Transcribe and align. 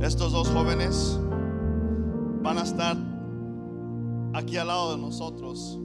Estos 0.00 0.30
dos 0.30 0.48
jóvenes 0.48 1.18
van 2.42 2.58
a 2.58 2.62
estar 2.62 2.96
aquí 4.34 4.58
al 4.58 4.68
lado 4.68 4.94
de 4.94 5.00
nosotros. 5.00 5.80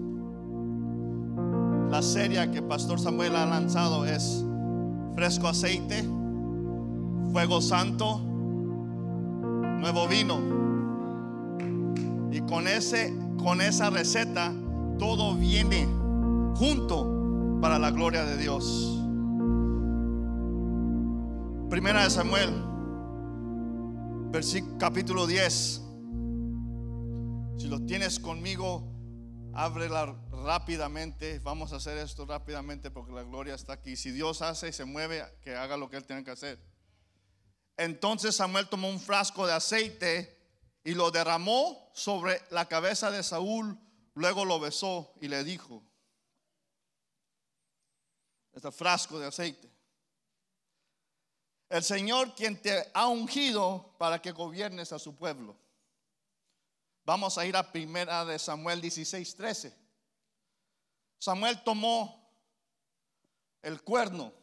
La 1.90 2.02
serie 2.02 2.52
que 2.52 2.62
Pastor 2.62 3.00
Samuel 3.00 3.36
ha 3.38 3.46
lanzado 3.46 4.06
es 4.06 4.46
Fresco 5.16 5.48
Aceite, 5.48 6.04
Fuego 7.32 7.62
Santo, 7.62 8.20
Nuevo 9.80 10.08
Vino. 10.10 10.40
Y 12.32 12.42
con, 12.42 12.68
ese, 12.68 13.14
con 13.42 13.62
esa 13.62 13.90
receta 13.90 14.54
todo 15.00 15.36
viene 15.36 15.88
junto 16.56 17.60
para 17.62 17.80
la 17.80 17.92
gloria 17.92 18.26
de 18.26 18.38
Dios. 18.38 19.02
Primera 21.70 22.04
de 22.04 22.10
Samuel, 22.10 22.71
versículo 24.32 24.78
capítulo 24.78 25.28
10. 25.28 25.82
Si 27.58 27.68
lo 27.68 27.86
tienes 27.86 28.18
conmigo, 28.18 28.90
ábrela 29.54 30.18
rápidamente. 30.32 31.40
Vamos 31.40 31.74
a 31.74 31.76
hacer 31.76 31.98
esto 31.98 32.26
rápidamente 32.26 32.90
porque 32.92 33.12
la 33.12 33.24
gloria 33.24 33.56
está 33.56 33.74
aquí. 33.74 33.98
Si 33.98 34.12
Dios 34.12 34.42
hace 34.42 34.70
y 34.70 34.74
se 34.74 34.86
mueve, 34.86 35.22
que 35.42 35.56
haga 35.56 35.76
lo 35.76 35.90
que 35.90 35.98
él 35.98 36.06
tiene 36.06 36.24
que 36.24 36.32
hacer. 36.32 36.60
Entonces 37.76 38.36
Samuel 38.36 38.70
tomó 38.70 38.90
un 38.90 39.02
frasco 39.02 39.46
de 39.46 39.54
aceite 39.54 40.38
y 40.84 40.94
lo 40.94 41.12
derramó 41.12 41.92
sobre 41.94 42.42
la 42.52 42.70
cabeza 42.70 43.12
de 43.12 43.24
Saúl. 43.24 43.78
Luego 44.14 44.46
lo 44.46 44.60
besó 44.62 45.14
y 45.20 45.28
le 45.28 45.44
dijo, 45.44 45.84
este 48.54 48.72
frasco 48.72 49.20
de 49.20 49.28
aceite. 49.28 49.71
El 51.72 51.86
Señor 51.86 52.36
quien 52.36 52.62
te 52.62 52.92
ha 52.94 53.08
ungido 53.08 53.96
para 53.98 54.22
que 54.22 54.34
gobiernes 54.34 54.92
a 54.92 55.00
su 55.00 55.16
pueblo. 55.16 55.56
Vamos 57.06 57.38
a 57.38 57.46
ir 57.46 57.56
a 57.56 57.72
primera 57.72 58.26
de 58.26 58.38
Samuel 58.38 58.82
16, 58.82 59.36
13. 59.38 59.78
Samuel 61.18 61.64
tomó 61.64 62.30
el 63.62 63.82
cuerno 63.84 64.34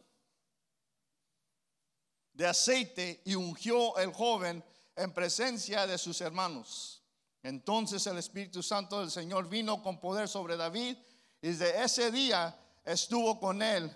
de 2.33 2.47
aceite 2.47 3.21
y 3.27 3.35
ungió 3.35 3.99
el 3.99 4.11
joven 4.11 4.65
en 4.97 5.13
presencia 5.13 5.87
de 5.87 5.99
sus 5.99 6.23
hermanos. 6.23 7.03
Entonces 7.43 8.07
el 8.07 8.17
Espíritu 8.17 8.63
Santo 8.63 9.01
del 9.01 9.11
Señor 9.11 9.51
vino 9.51 9.83
con 9.83 10.01
poder 10.01 10.29
sobre 10.29 10.57
David 10.57 10.97
y 11.43 11.49
desde 11.49 11.85
ese 11.85 12.11
día 12.11 12.59
estuvo 12.87 13.39
con 13.39 13.61
él. 13.61 13.95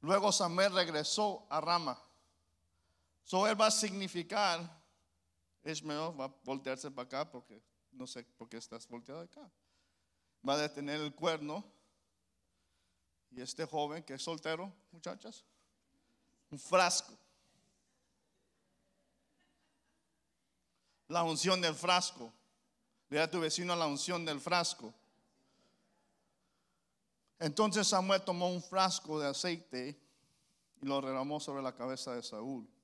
Luego 0.00 0.32
Samuel 0.32 0.72
regresó 0.72 1.46
a 1.48 1.60
Rama. 1.60 2.02
So 3.26 3.44
él 3.48 3.60
va 3.60 3.66
a 3.66 3.70
significar, 3.72 4.60
Ishmael 5.64 6.14
va 6.18 6.26
a 6.26 6.34
voltearse 6.44 6.88
para 6.92 7.06
acá 7.06 7.28
porque 7.28 7.60
no 7.90 8.06
sé 8.06 8.22
por 8.22 8.48
qué 8.48 8.56
estás 8.56 8.86
volteado 8.86 9.20
acá. 9.20 9.50
Va 10.48 10.52
a 10.52 10.58
detener 10.58 11.00
el 11.00 11.12
cuerno. 11.12 11.64
Y 13.32 13.40
este 13.40 13.66
joven 13.66 14.04
que 14.04 14.14
es 14.14 14.22
soltero, 14.22 14.72
muchachas, 14.92 15.44
un 16.52 16.58
frasco. 16.60 17.18
La 21.08 21.24
unción 21.24 21.60
del 21.60 21.74
frasco. 21.74 22.32
Le 23.08 23.18
da 23.18 23.24
a 23.24 23.30
tu 23.30 23.40
vecino 23.40 23.74
la 23.74 23.88
unción 23.88 24.24
del 24.24 24.40
frasco. 24.40 24.94
Entonces 27.40 27.88
Samuel 27.88 28.22
tomó 28.22 28.48
un 28.50 28.62
frasco 28.62 29.18
de 29.18 29.26
aceite 29.26 30.00
y 30.80 30.86
lo 30.86 31.00
derramó 31.00 31.40
sobre 31.40 31.60
la 31.60 31.74
cabeza 31.74 32.14
de 32.14 32.22
Saúl. 32.22 32.75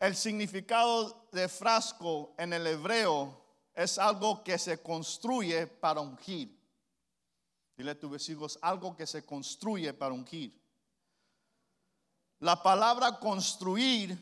El 0.00 0.16
significado 0.16 1.28
de 1.30 1.46
frasco 1.46 2.34
en 2.38 2.54
el 2.54 2.66
hebreo 2.66 3.38
es 3.74 3.98
algo 3.98 4.42
que 4.42 4.58
se 4.58 4.82
construye 4.82 5.66
para 5.66 6.00
ungir. 6.00 6.58
Dile 7.76 7.90
a 7.90 7.98
tu 7.98 8.08
vecino, 8.08 8.46
es 8.46 8.58
algo 8.62 8.96
que 8.96 9.06
se 9.06 9.24
construye 9.26 9.92
para 9.92 10.14
ungir. 10.14 10.58
La 12.38 12.62
palabra 12.62 13.18
construir 13.18 14.18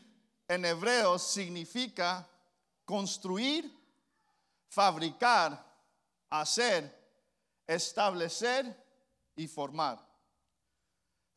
en 0.49 0.65
hebreo 0.65 1.17
significa 1.17 2.27
construir, 2.83 3.73
fabricar, 4.67 5.65
hacer, 6.29 6.93
establecer 7.65 8.85
y 9.33 9.47
formar. 9.47 10.05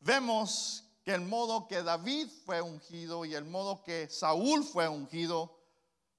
Vemos 0.00 0.84
que 1.04 1.12
el 1.12 1.22
modo 1.22 1.66
que 1.66 1.82
David 1.82 2.28
fue 2.44 2.62
ungido 2.62 3.24
y 3.24 3.34
el 3.34 3.44
modo 3.44 3.82
que 3.82 4.08
Saúl 4.08 4.62
fue 4.64 4.88
ungido 4.88 5.58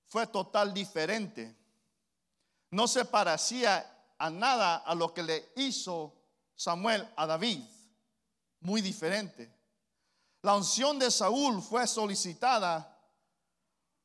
fue 0.07 0.27
total 0.27 0.73
diferente. 0.73 1.55
No 2.71 2.87
se 2.87 3.05
parecía 3.05 3.89
a 4.17 4.29
nada 4.29 4.77
a 4.77 4.93
lo 4.93 5.13
que 5.13 5.23
le 5.23 5.51
hizo 5.55 6.13
Samuel 6.55 7.07
a 7.15 7.25
David. 7.25 7.63
Muy 8.59 8.81
diferente. 8.81 9.53
La 10.41 10.55
unción 10.55 10.99
de 10.99 11.09
Saúl 11.09 11.61
fue 11.61 11.87
solicitada 11.87 12.89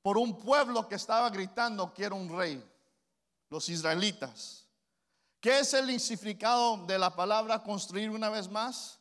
por 0.02 0.16
un 0.16 0.38
pueblo 0.38 0.88
que 0.88 0.94
estaba 0.94 1.28
gritando 1.30 1.92
que 1.92 2.04
era 2.04 2.14
un 2.14 2.28
rey, 2.28 2.64
los 3.50 3.68
israelitas. 3.68 4.66
¿Qué 5.40 5.60
es 5.60 5.74
el 5.74 6.00
significado 6.00 6.84
de 6.86 6.98
la 6.98 7.14
palabra 7.14 7.62
construir 7.62 8.10
una 8.10 8.28
vez 8.28 8.48
más? 8.48 8.97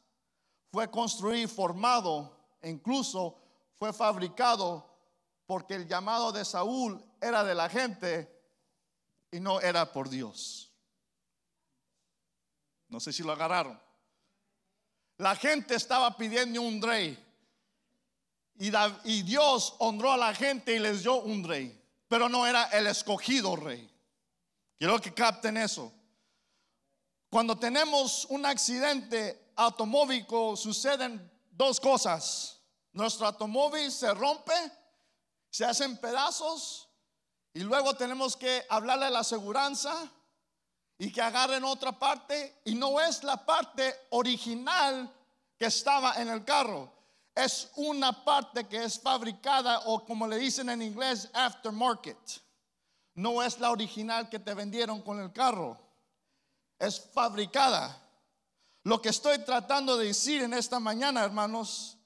Fue 0.71 0.89
construido, 0.89 1.47
formado, 1.47 2.37
e 2.61 2.69
incluso 2.69 3.37
fue 3.77 3.93
fabricado 3.93 4.85
porque 5.45 5.75
el 5.75 5.87
llamado 5.87 6.31
de 6.31 6.43
Saúl 6.43 7.03
era 7.21 7.43
de 7.43 7.55
la 7.55 7.69
gente 7.69 8.29
y 9.31 9.39
no 9.39 9.61
era 9.61 9.91
por 9.91 10.09
Dios. 10.09 10.71
No 12.89 12.99
sé 12.99 13.13
si 13.13 13.23
lo 13.23 13.31
agarraron. 13.31 13.79
La 15.17 15.35
gente 15.35 15.75
estaba 15.75 16.15
pidiendo 16.15 16.61
un 16.61 16.81
rey 16.81 17.17
y, 18.59 18.71
y 19.05 19.23
Dios 19.23 19.75
honró 19.79 20.11
a 20.11 20.17
la 20.17 20.33
gente 20.33 20.73
y 20.75 20.79
les 20.79 21.03
dio 21.03 21.15
un 21.21 21.43
rey, 21.43 21.81
pero 22.07 22.29
no 22.29 22.45
era 22.45 22.65
el 22.65 22.87
escogido 22.87 23.55
rey. 23.55 23.89
Quiero 24.77 24.99
que 24.99 25.13
capten 25.13 25.57
eso. 25.57 25.91
Cuando 27.29 27.57
tenemos 27.57 28.25
un 28.29 28.45
accidente 28.45 29.46
automóvil 29.57 30.25
suceden 30.55 31.29
dos 31.51 31.79
cosas. 31.79 32.61
Nuestro 32.93 33.27
automóvil 33.27 33.91
se 33.91 34.13
rompe, 34.13 34.53
se 35.49 35.65
hacen 35.65 35.97
pedazos 35.97 36.87
y 37.53 37.61
luego 37.61 37.95
tenemos 37.95 38.35
que 38.37 38.65
hablarle 38.69 39.05
a 39.05 39.09
la 39.09 39.19
aseguranza 39.19 40.11
y 40.97 41.11
que 41.11 41.21
agarren 41.21 41.63
otra 41.63 41.91
parte 41.91 42.61
y 42.65 42.75
no 42.75 42.99
es 43.01 43.23
la 43.23 43.45
parte 43.45 43.93
original 44.11 45.11
que 45.57 45.65
estaba 45.65 46.21
en 46.21 46.29
el 46.29 46.43
carro. 46.45 46.93
Es 47.35 47.71
una 47.75 48.23
parte 48.23 48.67
que 48.67 48.83
es 48.83 48.99
fabricada 48.99 49.79
o 49.85 50.03
como 50.05 50.27
le 50.27 50.37
dicen 50.37 50.69
en 50.69 50.81
inglés 50.81 51.29
aftermarket. 51.33 52.17
No 53.13 53.43
es 53.43 53.59
la 53.59 53.71
original 53.71 54.29
que 54.29 54.39
te 54.39 54.53
vendieron 54.53 55.01
con 55.01 55.19
el 55.19 55.31
carro. 55.31 55.77
Es 56.79 56.99
fabricada. 56.99 58.06
Lo 58.87 59.01
que 59.01 59.09
estoy 59.09 59.39
tratando 59.39 59.97
de 59.97 60.05
decir 60.07 60.43
en 60.43 60.53
esta 60.53 60.79
mañana, 60.79 61.21
hermanos, 61.25 61.97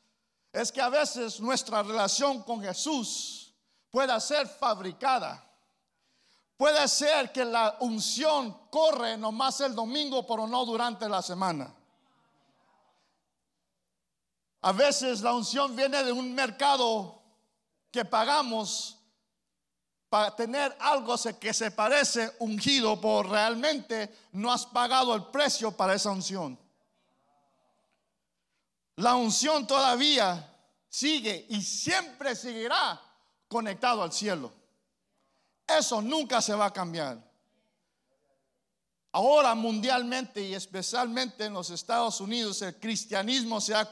es 0.51 0.71
que 0.71 0.81
a 0.81 0.89
veces 0.89 1.39
nuestra 1.39 1.83
relación 1.83 2.41
con 2.41 2.59
Jesús 2.59 3.53
pueda 3.91 4.19
ser 4.19 4.47
fabricada. 4.47 5.47
Puede 6.57 6.87
ser 6.87 7.31
que 7.31 7.45
la 7.45 7.77
unción 7.81 8.67
corre 8.71 9.15
nomás 9.15 9.61
el 9.61 9.75
domingo, 9.75 10.25
pero 10.25 10.47
no 10.47 10.65
durante 10.65 11.07
la 11.07 11.21
semana. 11.21 11.71
A 14.61 14.71
veces 14.71 15.21
la 15.21 15.35
unción 15.35 15.75
viene 15.75 16.03
de 16.03 16.11
un 16.11 16.33
mercado 16.33 17.21
que 17.91 18.05
pagamos 18.05 18.97
para 20.09 20.35
tener 20.35 20.75
algo 20.79 21.13
que 21.39 21.53
se 21.53 21.69
parece 21.69 22.31
ungido, 22.39 22.99
por 22.99 23.29
realmente 23.29 24.11
no 24.31 24.51
has 24.51 24.65
pagado 24.65 25.13
el 25.13 25.25
precio 25.25 25.71
para 25.71 25.93
esa 25.93 26.09
unción. 26.09 26.57
La 28.97 29.15
unción 29.15 29.65
todavía 29.65 30.47
sigue 30.89 31.45
y 31.49 31.61
siempre 31.61 32.35
seguirá 32.35 33.01
conectado 33.47 34.03
al 34.03 34.11
cielo. 34.11 34.51
Eso 35.67 36.01
nunca 36.01 36.41
se 36.41 36.53
va 36.53 36.65
a 36.65 36.73
cambiar. 36.73 37.31
Ahora 39.13 39.55
mundialmente 39.55 40.41
y 40.41 40.53
especialmente 40.53 41.45
en 41.45 41.53
los 41.53 41.69
Estados 41.69 42.21
Unidos 42.21 42.61
el 42.61 42.77
cristianismo 42.77 43.59
se 43.59 43.75
ha, 43.75 43.91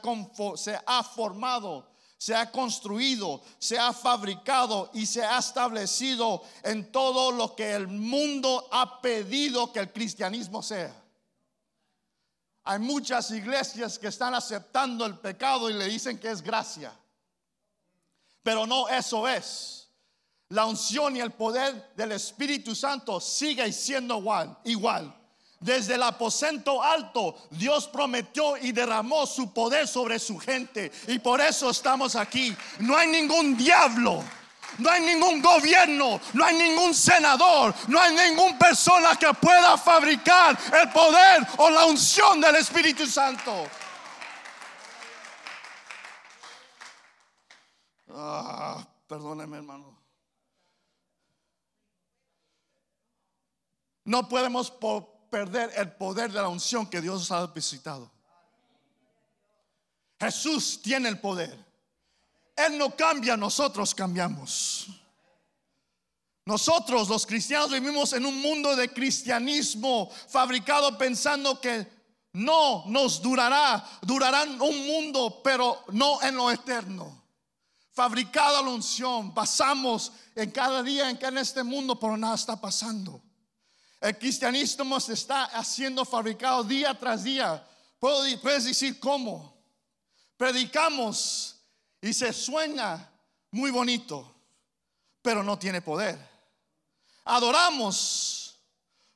se 0.56 0.78
ha, 0.86 1.02
formado, 1.02 1.90
se 2.16 2.34
ha 2.34 2.50
construido, 2.50 3.42
se 3.58 3.78
ha 3.78 3.92
fabricado 3.92 4.90
y 4.94 5.04
se 5.04 5.22
ha 5.22 5.38
establecido 5.38 6.42
en 6.62 6.90
todo 6.90 7.32
lo 7.32 7.54
que 7.54 7.72
el 7.72 7.88
mundo 7.88 8.66
ha 8.72 9.02
pedido 9.02 9.72
que 9.72 9.80
el 9.80 9.92
cristianismo 9.92 10.62
sea. 10.62 10.94
Hay 12.70 12.78
muchas 12.78 13.32
iglesias 13.32 13.98
que 13.98 14.06
están 14.06 14.32
aceptando 14.32 15.04
el 15.04 15.18
pecado 15.18 15.68
y 15.68 15.72
le 15.72 15.86
dicen 15.86 16.20
que 16.20 16.30
es 16.30 16.40
gracia. 16.40 16.92
Pero 18.44 18.64
no 18.64 18.88
eso 18.88 19.26
es. 19.26 19.88
la 20.50 20.66
unción 20.66 21.16
y 21.16 21.20
el 21.20 21.32
poder 21.32 21.90
del 21.96 22.12
Espíritu 22.12 22.76
Santo 22.76 23.20
sigue 23.20 23.72
siendo 23.72 24.18
igual, 24.18 24.56
igual. 24.62 25.12
Desde 25.58 25.96
el 25.96 26.02
aposento 26.04 26.80
alto, 26.80 27.36
Dios 27.50 27.88
prometió 27.88 28.56
y 28.56 28.70
derramó 28.70 29.26
su 29.26 29.52
poder 29.52 29.88
sobre 29.88 30.20
su 30.20 30.38
gente. 30.38 30.92
Y 31.08 31.18
por 31.18 31.40
eso 31.40 31.70
estamos 31.70 32.14
aquí. 32.14 32.56
No 32.78 32.96
hay 32.96 33.08
ningún 33.08 33.56
diablo. 33.56 34.22
No 34.78 34.90
hay 34.90 35.00
ningún 35.02 35.42
gobierno, 35.42 36.20
no 36.32 36.44
hay 36.44 36.56
ningún 36.56 36.94
senador, 36.94 37.74
no 37.88 38.00
hay 38.00 38.14
ninguna 38.14 38.58
persona 38.58 39.16
que 39.16 39.32
pueda 39.34 39.76
fabricar 39.76 40.58
el 40.80 40.90
poder 40.90 41.46
o 41.58 41.70
la 41.70 41.84
unción 41.84 42.40
del 42.40 42.56
Espíritu 42.56 43.06
Santo. 43.06 43.68
Ah, 48.12 48.84
perdóneme, 49.06 49.58
hermano. 49.58 49.96
No 54.04 54.28
podemos 54.28 54.72
perder 55.30 55.70
el 55.76 55.92
poder 55.92 56.32
de 56.32 56.40
la 56.40 56.48
unción 56.48 56.88
que 56.88 57.00
Dios 57.00 57.30
ha 57.30 57.46
visitado. 57.46 58.10
Jesús 60.18 60.82
tiene 60.82 61.08
el 61.08 61.20
poder. 61.20 61.69
Él 62.56 62.76
no 62.78 62.94
cambia, 62.94 63.36
nosotros 63.36 63.94
cambiamos. 63.94 64.88
Nosotros 66.44 67.08
los 67.08 67.26
cristianos 67.26 67.70
vivimos 67.70 68.12
en 68.12 68.26
un 68.26 68.40
mundo 68.40 68.74
de 68.74 68.92
cristianismo 68.92 70.10
fabricado 70.28 70.98
pensando 70.98 71.60
que 71.60 71.86
no 72.32 72.84
nos 72.86 73.20
durará, 73.20 73.84
durará 74.02 74.42
un 74.42 74.86
mundo, 74.86 75.40
pero 75.44 75.84
no 75.92 76.20
en 76.22 76.36
lo 76.36 76.50
eterno. 76.50 77.20
Fabricada 77.92 78.62
la 78.62 78.70
unción, 78.70 79.34
pasamos 79.34 80.12
en 80.34 80.50
cada 80.50 80.82
día 80.82 81.10
en 81.10 81.18
que 81.18 81.26
en 81.26 81.38
este 81.38 81.62
mundo, 81.62 81.98
pero 81.98 82.16
nada 82.16 82.34
está 82.34 82.60
pasando. 82.60 83.22
El 84.00 84.16
cristianismo 84.16 84.98
se 84.98 85.12
está 85.12 85.44
haciendo 85.44 86.04
fabricado 86.04 86.64
día 86.64 86.98
tras 86.98 87.24
día. 87.24 87.66
Puedes 87.98 88.64
decir 88.64 88.98
cómo. 88.98 89.54
Predicamos 90.38 91.59
y 92.00 92.12
se 92.12 92.32
sueña 92.32 93.10
muy 93.50 93.70
bonito, 93.70 94.34
pero 95.22 95.42
no 95.42 95.58
tiene 95.58 95.82
poder. 95.82 96.18
Adoramos, 97.24 98.56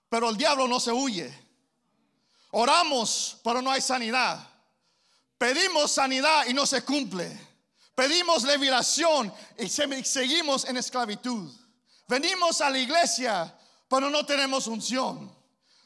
pero 0.08 0.30
el 0.30 0.36
diablo 0.36 0.68
no 0.68 0.78
se 0.78 0.92
huye. 0.92 1.32
Oramos, 2.50 3.38
pero 3.42 3.60
no 3.60 3.70
hay 3.70 3.80
sanidad. 3.80 4.48
Pedimos 5.38 5.92
sanidad 5.92 6.46
y 6.46 6.54
no 6.54 6.66
se 6.66 6.84
cumple. 6.84 7.54
Pedimos 7.94 8.44
liberación 8.44 9.32
y 9.58 9.68
seguimos 9.68 10.64
en 10.64 10.76
esclavitud. 10.76 11.52
Venimos 12.06 12.60
a 12.60 12.70
la 12.70 12.78
iglesia 12.78 13.54
pero 13.88 14.10
no 14.10 14.24
tenemos 14.26 14.66
unción. 14.66 15.33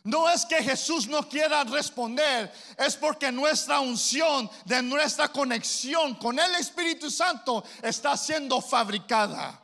No 0.08 0.26
es 0.26 0.46
que 0.46 0.62
Jesús 0.62 1.06
no 1.06 1.28
quiera 1.28 1.64
responder, 1.64 2.50
es 2.78 2.96
porque 2.96 3.30
nuestra 3.30 3.78
unción 3.80 4.50
de 4.64 4.80
nuestra 4.80 5.28
conexión 5.28 6.14
con 6.14 6.38
el 6.38 6.54
Espíritu 6.54 7.10
Santo 7.10 7.62
está 7.82 8.16
siendo 8.16 8.62
fabricada. 8.62 9.62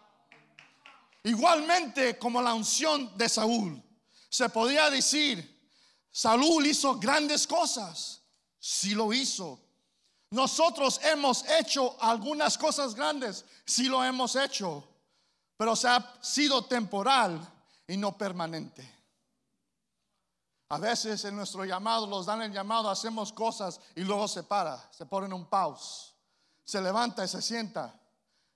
Igualmente 1.22 2.18
como 2.18 2.42
la 2.42 2.52
unción 2.52 3.16
de 3.16 3.26
Saúl. 3.26 3.82
Se 4.28 4.46
podría 4.50 4.90
decir, 4.90 5.66
Saúl 6.12 6.66
hizo 6.66 6.98
grandes 6.98 7.46
cosas. 7.46 8.20
Si 8.58 8.94
lo 8.94 9.14
hizo. 9.14 9.58
Nosotros 10.28 11.00
hemos 11.04 11.48
hecho 11.48 11.96
algunas 12.02 12.58
cosas 12.58 12.94
grandes. 12.94 13.46
Si 13.64 13.84
lo 13.84 14.04
hemos 14.04 14.36
hecho. 14.36 14.86
Pero 15.56 15.74
se 15.74 15.88
ha 15.88 16.18
sido 16.20 16.66
temporal 16.66 17.40
y 17.88 17.96
no 17.96 18.18
permanente. 18.18 19.03
A 20.74 20.78
veces 20.78 21.24
en 21.24 21.36
nuestro 21.36 21.64
llamado, 21.64 22.04
los 22.04 22.26
dan 22.26 22.42
el 22.42 22.50
llamado, 22.50 22.90
hacemos 22.90 23.32
cosas 23.32 23.78
y 23.94 24.00
luego 24.00 24.26
se 24.26 24.42
para, 24.42 24.90
se 24.90 25.06
pone 25.06 25.26
en 25.26 25.32
un 25.32 25.46
pause, 25.46 26.12
se 26.64 26.80
levanta 26.80 27.24
y 27.24 27.28
se 27.28 27.40
sienta 27.40 27.94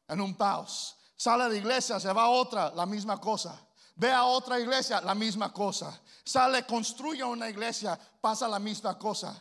en 0.08 0.20
un 0.20 0.34
pause. 0.34 0.96
Sale 1.16 1.48
de 1.48 1.58
iglesia, 1.58 2.00
se 2.00 2.12
va 2.12 2.24
a 2.24 2.30
otra, 2.30 2.72
la 2.74 2.86
misma 2.86 3.20
cosa. 3.20 3.56
Ve 3.94 4.10
a 4.10 4.24
otra 4.24 4.58
iglesia, 4.58 5.00
la 5.00 5.14
misma 5.14 5.52
cosa. 5.52 5.96
Sale, 6.24 6.66
construye 6.66 7.22
una 7.22 7.48
iglesia, 7.48 7.96
pasa 8.20 8.48
la 8.48 8.58
misma 8.58 8.98
cosa. 8.98 9.40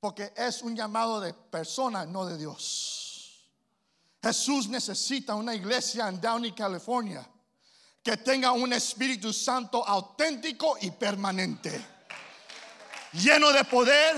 Porque 0.00 0.32
es 0.34 0.62
un 0.62 0.74
llamado 0.74 1.20
de 1.20 1.34
persona, 1.34 2.06
no 2.06 2.24
de 2.24 2.38
Dios. 2.38 3.50
Jesús 4.22 4.66
necesita 4.66 5.34
una 5.34 5.54
iglesia 5.54 6.08
en 6.08 6.22
Downey, 6.22 6.52
California 6.52 7.28
que 8.04 8.18
tenga 8.18 8.52
un 8.52 8.70
Espíritu 8.74 9.32
Santo 9.32 9.82
auténtico 9.86 10.76
y 10.82 10.90
permanente, 10.90 11.93
lleno 13.14 13.52
de 13.52 13.64
poder 13.64 14.16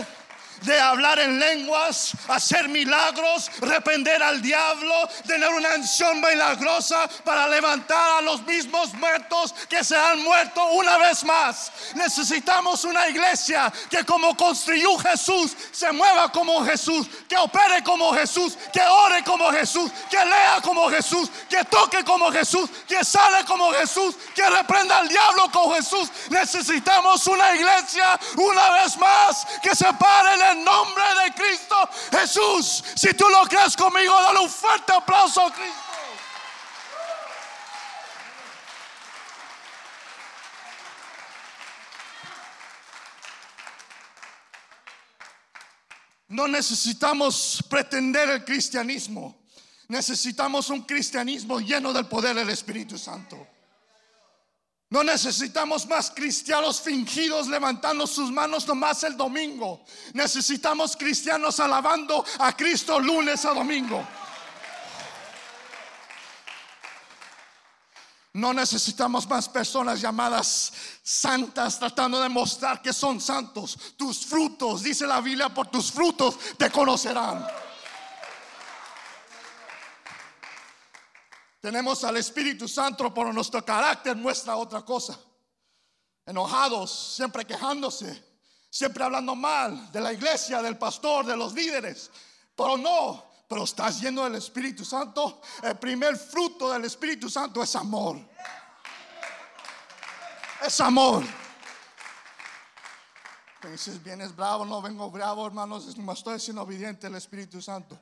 de 0.63 0.81
hablar 0.81 1.19
en 1.19 1.39
lenguas, 1.39 2.13
hacer 2.29 2.69
milagros, 2.69 3.51
reprender 3.61 4.23
al 4.23 4.41
diablo, 4.43 5.09
tener 5.27 5.49
una 5.51 5.75
unción 5.75 6.21
milagrosa 6.21 7.09
para 7.25 7.49
levantar 7.49 8.19
a 8.19 8.21
los 8.21 8.43
mismos 8.43 8.93
muertos 8.95 9.55
que 9.69 9.85
se 9.85 9.97
han 9.97 10.23
muerto 10.23 10.65
una 10.73 10.99
vez 10.99 11.25
más. 11.25 11.73
Necesitamos 11.95 12.85
una 12.85 13.09
iglesia 13.09 13.73
que 13.91 14.05
como 14.05 14.37
construyó 14.37 14.99
Jesús, 14.99 15.57
se 15.73 15.93
mueva 15.93 16.31
como 16.31 16.65
Jesús, 16.65 17.07
que 17.29 17.37
opere 17.37 17.83
como 17.83 18.13
Jesús, 18.13 18.57
que 18.73 18.81
ore 18.81 19.23
como 19.25 19.51
Jesús, 19.51 19.91
que 20.11 20.25
lea 20.25 20.61
como 20.63 20.89
Jesús, 20.89 21.31
que 21.49 21.65
toque 21.65 22.05
como 22.05 22.31
Jesús, 22.33 22.69
que 22.87 23.05
sale 23.05 23.45
como 23.45 23.73
Jesús, 23.73 24.17
que 24.35 24.49
reprenda 24.49 24.99
al 24.99 25.09
diablo 25.09 25.51
como 25.53 25.75
Jesús. 25.75 26.11
Necesitamos 26.31 27.27
una 27.27 27.55
iglesia 27.55 28.19
una 28.37 28.71
vez 28.71 28.97
más 28.97 29.47
que 29.63 29.75
se 29.75 29.93
pare 29.95 30.37
el 30.53 30.65
nombre 30.65 31.05
de 31.25 31.35
Cristo 31.35 31.77
Jesús. 32.11 32.85
Si 32.95 33.15
tú 33.15 33.29
lo 33.29 33.43
crees 33.49 33.77
conmigo, 33.77 34.13
dale 34.13 34.41
un 34.41 34.51
fuerte 34.51 34.93
aplauso 34.93 35.47
a 35.47 35.53
Cristo. 35.53 35.87
No 46.29 46.49
necesitamos 46.49 47.65
pretender 47.69 48.29
el 48.29 48.45
cristianismo. 48.45 49.39
Necesitamos 49.89 50.69
un 50.71 50.83
cristianismo 50.83 51.61
lleno 51.61 51.93
del 51.93 52.07
poder 52.07 52.35
del 52.35 52.51
Espíritu 52.51 52.99
Santo. 52.99 53.56
No 54.89 55.03
necesitamos 55.03 55.87
más 55.87 56.13
cristianos 56.13 56.81
fingidos 56.81 57.49
levantando 57.49 58.07
sus 58.07 58.31
manos 58.31 58.69
nomás 58.69 59.03
el 59.03 59.17
domingo. 59.17 59.85
Necesitamos 60.15 60.97
cristianos 60.97 61.59
alabando 61.59 62.25
a 62.39 62.57
Cristo 62.57 63.01
lunes 63.01 63.45
a 63.45 63.53
domingo. 63.53 64.07
No 68.35 68.53
necesitamos 68.53 69.27
más 69.29 69.49
personas 69.49 70.01
llamadas 70.01 70.73
santas 71.03 71.79
tratando 71.79 72.21
de 72.21 72.29
mostrar 72.29 72.81
que 72.81 72.93
son 72.93 73.21
santos. 73.21 73.79
Tus 73.97 74.27
frutos, 74.27 74.83
dice 74.83 75.07
la 75.07 75.21
Biblia, 75.21 75.49
por 75.49 75.67
tus 75.69 75.91
frutos 75.91 76.39
te 76.57 76.71
conocerán. 76.71 77.45
Tenemos 81.67 82.05
al 82.05 82.17
Espíritu 82.17 82.69
Santo, 82.69 83.13
pero 83.13 83.33
nuestro 83.33 83.65
carácter 83.65 84.15
muestra 84.15 84.55
otra 84.55 84.83
cosa. 84.83 85.19
Enojados, 86.25 87.17
siempre 87.17 87.45
quejándose, 87.45 88.39
siempre 88.71 89.03
hablando 89.03 89.35
mal 89.35 89.91
de 89.91 90.01
la 90.01 90.13
iglesia, 90.13 90.63
del 90.63 90.79
pastor, 90.79 91.27
de 91.27 91.37
los 91.37 91.55
líderes. 91.55 92.09
Pero 92.55 92.79
no, 92.79 93.25
pero 93.49 93.65
estás 93.65 94.01
lleno 94.01 94.23
del 94.23 94.37
Espíritu 94.37 94.85
Santo. 94.85 95.41
El 95.61 95.77
primer 95.77 96.17
fruto 96.17 96.71
del 96.71 96.85
Espíritu 96.85 97.29
Santo 97.29 97.61
es 97.61 97.75
amor. 97.75 98.17
Es 100.65 100.81
amor. 100.81 101.25
Me 103.65 103.71
dices, 103.71 104.01
vienes 104.05 104.37
bravo, 104.37 104.65
no 104.65 104.81
vengo 104.81 105.11
bravo, 105.11 105.45
hermanos, 105.45 105.97
no 105.97 106.13
estoy 106.13 106.39
siendo 106.39 106.63
obediente 106.63 107.09
al 107.09 107.17
Espíritu 107.17 107.61
Santo. 107.61 107.99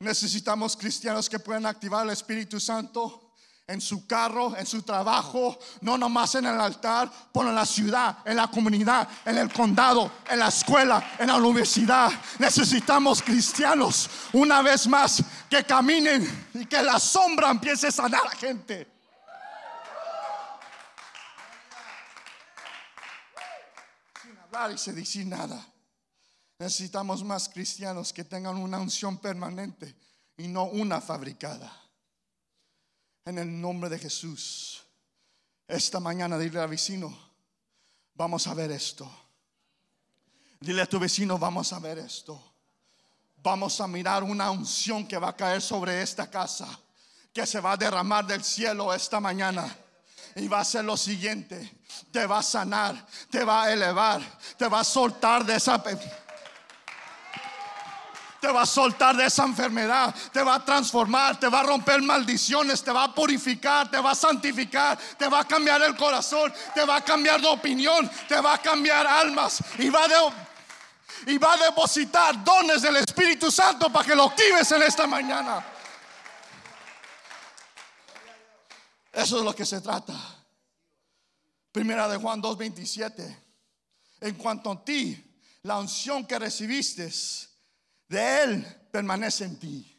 Necesitamos 0.00 0.78
cristianos 0.78 1.28
que 1.28 1.38
puedan 1.38 1.66
activar 1.66 2.06
el 2.06 2.12
Espíritu 2.12 2.58
Santo 2.58 3.34
en 3.66 3.82
su 3.82 4.06
carro, 4.06 4.56
en 4.56 4.64
su 4.64 4.82
trabajo, 4.82 5.58
no 5.82 5.98
nomás 5.98 6.34
en 6.36 6.46
el 6.46 6.58
altar, 6.58 7.12
pero 7.32 7.50
en 7.50 7.54
la 7.54 7.66
ciudad, 7.66 8.18
en 8.24 8.36
la 8.36 8.48
comunidad, 8.48 9.06
en 9.26 9.36
el 9.36 9.52
condado, 9.52 10.10
en 10.28 10.38
la 10.38 10.48
escuela, 10.48 11.16
en 11.18 11.26
la 11.26 11.36
universidad. 11.36 12.10
Necesitamos 12.38 13.22
cristianos, 13.22 14.08
una 14.32 14.62
vez 14.62 14.86
más, 14.88 15.22
que 15.50 15.62
caminen 15.64 16.48
y 16.54 16.64
que 16.64 16.82
la 16.82 16.98
sombra 16.98 17.50
empiece 17.50 17.88
a 17.88 17.92
sanar 17.92 18.22
a 18.22 18.24
la 18.24 18.30
gente. 18.30 18.90
Sin 24.22 24.38
hablar 24.38 24.72
y 24.72 24.78
se 24.78 24.94
decir 24.94 25.26
nada. 25.26 25.69
Necesitamos 26.60 27.24
más 27.24 27.48
cristianos 27.48 28.12
que 28.12 28.22
tengan 28.22 28.58
una 28.58 28.78
unción 28.78 29.16
permanente 29.16 29.96
y 30.36 30.46
no 30.46 30.64
una 30.64 31.00
fabricada. 31.00 31.74
En 33.24 33.38
el 33.38 33.58
nombre 33.58 33.88
de 33.88 33.98
Jesús. 33.98 34.82
Esta 35.66 36.00
mañana 36.00 36.36
dile 36.36 36.60
al 36.60 36.68
vecino, 36.68 37.16
vamos 38.14 38.46
a 38.46 38.52
ver 38.52 38.72
esto. 38.72 39.10
Dile 40.60 40.82
a 40.82 40.86
tu 40.86 40.98
vecino, 40.98 41.38
vamos 41.38 41.72
a 41.72 41.78
ver 41.78 41.96
esto. 41.96 42.38
Vamos 43.42 43.80
a 43.80 43.86
mirar 43.86 44.22
una 44.22 44.50
unción 44.50 45.08
que 45.08 45.16
va 45.16 45.30
a 45.30 45.36
caer 45.36 45.62
sobre 45.62 46.02
esta 46.02 46.28
casa, 46.28 46.68
que 47.32 47.46
se 47.46 47.60
va 47.60 47.72
a 47.72 47.76
derramar 47.78 48.26
del 48.26 48.44
cielo 48.44 48.92
esta 48.92 49.18
mañana. 49.18 49.74
Y 50.36 50.46
va 50.46 50.60
a 50.60 50.64
ser 50.66 50.84
lo 50.84 50.98
siguiente, 50.98 51.80
te 52.12 52.26
va 52.26 52.40
a 52.40 52.42
sanar, 52.42 53.06
te 53.30 53.44
va 53.44 53.62
a 53.62 53.72
elevar, 53.72 54.20
te 54.58 54.68
va 54.68 54.80
a 54.80 54.84
soltar 54.84 55.46
de 55.46 55.56
esa 55.56 55.82
te 58.40 58.48
va 58.50 58.62
a 58.62 58.66
soltar 58.66 59.16
de 59.16 59.26
esa 59.26 59.44
enfermedad, 59.44 60.14
te 60.32 60.42
va 60.42 60.54
a 60.54 60.64
transformar, 60.64 61.38
te 61.38 61.48
va 61.48 61.60
a 61.60 61.64
romper 61.64 62.00
maldiciones, 62.00 62.82
te 62.82 62.90
va 62.90 63.04
a 63.04 63.14
purificar, 63.14 63.90
te 63.90 63.98
va 64.00 64.12
a 64.12 64.14
santificar, 64.14 64.98
te 65.18 65.28
va 65.28 65.40
a 65.40 65.44
cambiar 65.44 65.82
el 65.82 65.94
corazón, 65.94 66.52
te 66.74 66.84
va 66.84 66.96
a 66.96 67.04
cambiar 67.04 67.40
de 67.40 67.48
opinión, 67.48 68.10
te 68.26 68.40
va 68.40 68.54
a 68.54 68.58
cambiar 68.58 69.06
almas 69.06 69.62
y 69.78 69.90
va, 69.90 70.04
a 71.52 71.56
depositar 71.58 72.42
dones 72.42 72.80
del 72.80 72.96
Espíritu 72.96 73.50
Santo 73.50 73.92
para 73.92 74.06
que 74.06 74.14
lo 74.14 74.24
actives 74.24 74.72
en 74.72 74.82
esta 74.82 75.06
mañana. 75.06 75.64
Eso 79.12 79.38
es 79.38 79.44
lo 79.44 79.54
que 79.54 79.66
se 79.66 79.80
trata. 79.80 80.14
Primera 81.72 82.08
de 82.08 82.16
Juan 82.16 82.40
2:27. 82.40 83.36
En 84.22 84.34
cuanto 84.36 84.72
a 84.72 84.84
ti, 84.84 85.30
la 85.62 85.78
unción 85.78 86.26
que 86.26 86.38
recibiste 86.38 87.10
de 88.10 88.42
Él 88.42 88.66
permanece 88.90 89.44
en 89.44 89.58
ti. 89.58 89.96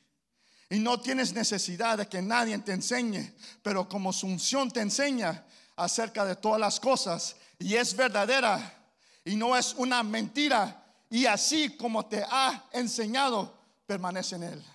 Y 0.69 0.79
no 0.79 0.99
tienes 0.99 1.33
necesidad 1.33 1.97
de 1.97 2.07
que 2.07 2.21
nadie 2.21 2.57
te 2.59 2.73
enseñe, 2.73 3.33
pero 3.63 3.89
como 3.89 4.13
su 4.13 4.27
unción 4.27 4.69
te 4.69 4.81
enseña 4.81 5.45
acerca 5.75 6.23
de 6.25 6.35
todas 6.35 6.59
las 6.59 6.79
cosas 6.79 7.35
y 7.57 7.75
es 7.75 7.95
verdadera 7.95 8.77
y 9.23 9.35
no 9.35 9.55
es 9.55 9.73
una 9.75 10.03
mentira, 10.03 10.83
y 11.09 11.25
así 11.25 11.75
como 11.77 12.05
te 12.05 12.23
ha 12.23 12.65
enseñado, 12.71 13.53
permanece 13.85 14.35
en 14.35 14.43
Él. 14.43 14.65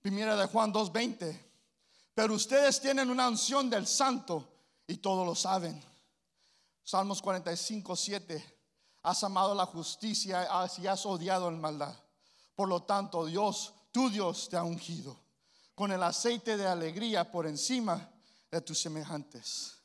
Primera 0.00 0.36
de 0.36 0.46
Juan 0.46 0.72
2:20. 0.72 1.38
Pero 2.14 2.34
ustedes 2.34 2.80
tienen 2.80 3.10
una 3.10 3.28
unción 3.28 3.68
del 3.68 3.86
santo 3.86 4.48
y 4.86 4.96
todos 4.98 5.26
lo 5.26 5.34
saben. 5.34 5.82
Salmos 6.82 7.20
45, 7.20 7.96
7. 7.96 8.58
Has 9.02 9.24
amado 9.24 9.54
la 9.54 9.66
justicia 9.66 10.48
y 10.78 10.86
has 10.86 11.04
odiado 11.04 11.48
el 11.48 11.56
maldad. 11.56 11.94
Por 12.56 12.68
lo 12.68 12.82
tanto, 12.82 13.26
Dios, 13.26 13.74
tu 13.92 14.10
Dios 14.10 14.48
te 14.48 14.56
ha 14.56 14.64
ungido 14.64 15.16
con 15.74 15.92
el 15.92 16.02
aceite 16.02 16.56
de 16.56 16.66
alegría 16.66 17.30
por 17.30 17.46
encima 17.46 18.10
de 18.50 18.60
tus 18.62 18.80
semejantes. 18.80 19.76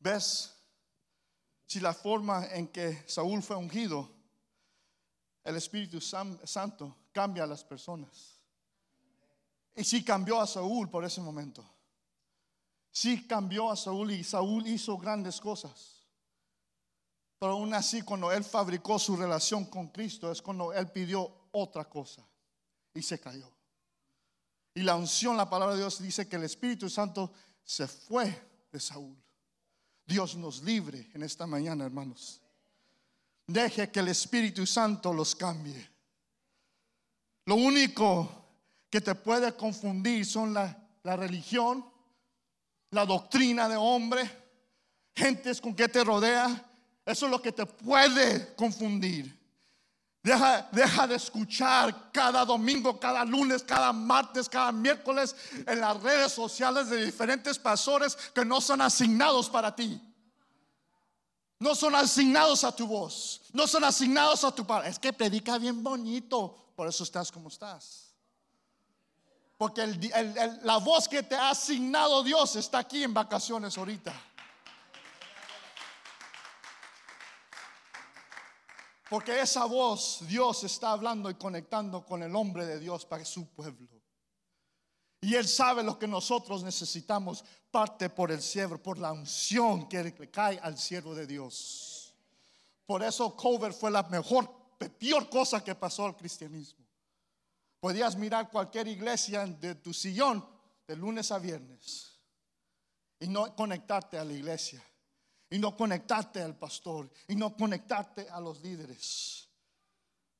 ¿Ves? 0.00 0.52
Si 1.64 1.78
la 1.78 1.94
forma 1.94 2.46
en 2.48 2.66
que 2.66 3.04
Saúl 3.06 3.42
fue 3.42 3.56
ungido, 3.56 4.10
el 5.44 5.56
Espíritu 5.56 6.00
Santo 6.00 6.96
cambia 7.12 7.44
a 7.44 7.46
las 7.46 7.62
personas. 7.62 8.40
Y 9.76 9.84
sí 9.84 10.04
cambió 10.04 10.40
a 10.40 10.46
Saúl 10.48 10.90
por 10.90 11.04
ese 11.04 11.20
momento. 11.20 11.64
Sí 12.90 13.26
cambió 13.26 13.70
a 13.70 13.76
Saúl 13.76 14.10
y 14.10 14.24
Saúl 14.24 14.66
hizo 14.66 14.98
grandes 14.98 15.40
cosas. 15.40 16.02
Pero 17.38 17.52
aún 17.52 17.72
así, 17.72 18.02
cuando 18.02 18.30
él 18.32 18.44
fabricó 18.44 18.98
su 18.98 19.16
relación 19.16 19.64
con 19.64 19.88
Cristo, 19.88 20.30
es 20.30 20.42
cuando 20.42 20.72
él 20.72 20.90
pidió 20.90 21.41
otra 21.52 21.88
cosa 21.88 22.26
y 22.94 23.02
se 23.02 23.18
cayó. 23.18 23.50
Y 24.74 24.82
la 24.82 24.96
unción, 24.96 25.36
la 25.36 25.48
palabra 25.48 25.74
de 25.74 25.80
Dios 25.80 26.02
dice 26.02 26.28
que 26.28 26.36
el 26.36 26.44
Espíritu 26.44 26.88
Santo 26.88 27.32
se 27.64 27.86
fue 27.86 28.34
de 28.70 28.80
Saúl. 28.80 29.16
Dios 30.04 30.34
nos 30.34 30.62
libre 30.62 31.10
en 31.14 31.22
esta 31.22 31.46
mañana, 31.46 31.84
hermanos. 31.84 32.40
Deje 33.46 33.90
que 33.90 34.00
el 34.00 34.08
Espíritu 34.08 34.66
Santo 34.66 35.12
los 35.12 35.34
cambie. 35.34 35.90
Lo 37.46 37.56
único 37.56 38.30
que 38.88 39.00
te 39.00 39.14
puede 39.14 39.54
confundir 39.56 40.24
son 40.24 40.54
la, 40.54 40.76
la 41.02 41.16
religión, 41.16 41.84
la 42.90 43.04
doctrina 43.04 43.68
de 43.68 43.76
hombre, 43.76 44.30
gentes 45.14 45.60
con 45.60 45.74
que 45.74 45.88
te 45.88 46.04
rodea. 46.04 46.70
Eso 47.04 47.26
es 47.26 47.30
lo 47.30 47.42
que 47.42 47.52
te 47.52 47.66
puede 47.66 48.54
confundir. 48.54 49.41
Deja, 50.22 51.06
de 51.08 51.16
escuchar 51.16 52.12
cada 52.12 52.44
domingo, 52.44 52.98
cada 53.00 53.24
lunes, 53.24 53.64
cada 53.64 53.92
martes, 53.92 54.48
cada 54.48 54.70
miércoles 54.70 55.34
en 55.66 55.80
las 55.80 56.00
redes 56.00 56.32
sociales 56.32 56.88
de 56.90 57.04
diferentes 57.04 57.58
pastores 57.58 58.14
que 58.32 58.44
no 58.44 58.60
son 58.60 58.80
asignados 58.80 59.50
para 59.50 59.74
ti. 59.74 60.00
No 61.58 61.74
son 61.74 61.96
asignados 61.96 62.62
a 62.62 62.74
tu 62.74 62.86
voz. 62.86 63.42
No 63.52 63.66
son 63.66 63.82
asignados 63.82 64.44
a 64.44 64.54
tu 64.54 64.64
padre. 64.64 64.90
Es 64.90 64.98
que 64.98 65.12
predica 65.12 65.58
bien 65.58 65.82
bonito. 65.82 66.70
Por 66.76 66.86
eso 66.86 67.02
estás 67.02 67.32
como 67.32 67.48
estás. 67.48 68.14
Porque 69.58 69.86
la 70.62 70.76
voz 70.78 71.08
que 71.08 71.24
te 71.24 71.34
ha 71.34 71.50
asignado 71.50 72.22
Dios 72.22 72.54
está 72.54 72.78
aquí 72.78 73.02
en 73.02 73.12
vacaciones 73.12 73.76
ahorita. 73.76 74.12
Porque 79.12 79.42
esa 79.42 79.66
voz 79.66 80.20
Dios 80.26 80.64
está 80.64 80.92
hablando 80.92 81.28
y 81.28 81.34
conectando 81.34 82.02
con 82.02 82.22
el 82.22 82.34
hombre 82.34 82.64
de 82.64 82.80
Dios 82.80 83.04
para 83.04 83.22
su 83.26 83.46
pueblo. 83.46 83.86
Y 85.20 85.34
Él 85.34 85.46
sabe 85.46 85.82
lo 85.82 85.98
que 85.98 86.08
nosotros 86.08 86.62
necesitamos, 86.62 87.44
parte 87.70 88.08
por 88.08 88.32
el 88.32 88.40
siervo, 88.40 88.78
por 88.78 88.96
la 88.96 89.12
unción 89.12 89.86
que 89.86 90.30
cae 90.30 90.58
al 90.60 90.78
siervo 90.78 91.14
de 91.14 91.26
Dios. 91.26 92.14
Por 92.86 93.02
eso 93.02 93.36
cover 93.36 93.74
fue 93.74 93.90
la 93.90 94.02
mejor, 94.04 94.50
peor 94.98 95.28
cosa 95.28 95.62
que 95.62 95.74
pasó 95.74 96.06
al 96.06 96.16
cristianismo. 96.16 96.86
Podías 97.80 98.16
mirar 98.16 98.48
cualquier 98.48 98.88
iglesia 98.88 99.44
de 99.44 99.74
tu 99.74 99.92
sillón 99.92 100.42
de 100.88 100.96
lunes 100.96 101.30
a 101.32 101.38
viernes 101.38 102.18
y 103.20 103.26
no 103.26 103.54
conectarte 103.54 104.18
a 104.18 104.24
la 104.24 104.32
iglesia 104.32 104.82
y 105.52 105.58
no 105.58 105.76
conectarte 105.76 106.42
al 106.42 106.56
pastor 106.56 107.10
y 107.28 107.36
no 107.36 107.54
conectarte 107.54 108.26
a 108.30 108.40
los 108.40 108.62
líderes. 108.62 109.46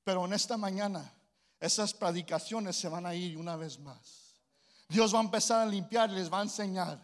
Pero 0.03 0.25
en 0.25 0.33
esta 0.33 0.57
mañana 0.57 1.13
esas 1.61 1.93
predicaciones 1.93 2.77
se 2.77 2.89
van 2.89 3.05
a 3.05 3.15
ir 3.15 3.37
una 3.37 3.55
vez 3.57 3.79
más. 3.79 4.41
Dios 4.89 5.15
va 5.15 5.19
a 5.19 5.23
empezar 5.23 5.61
a 5.61 5.67
limpiar 5.67 6.09
les 6.09 6.33
va 6.33 6.39
a 6.39 6.45
enseñar. 6.45 6.99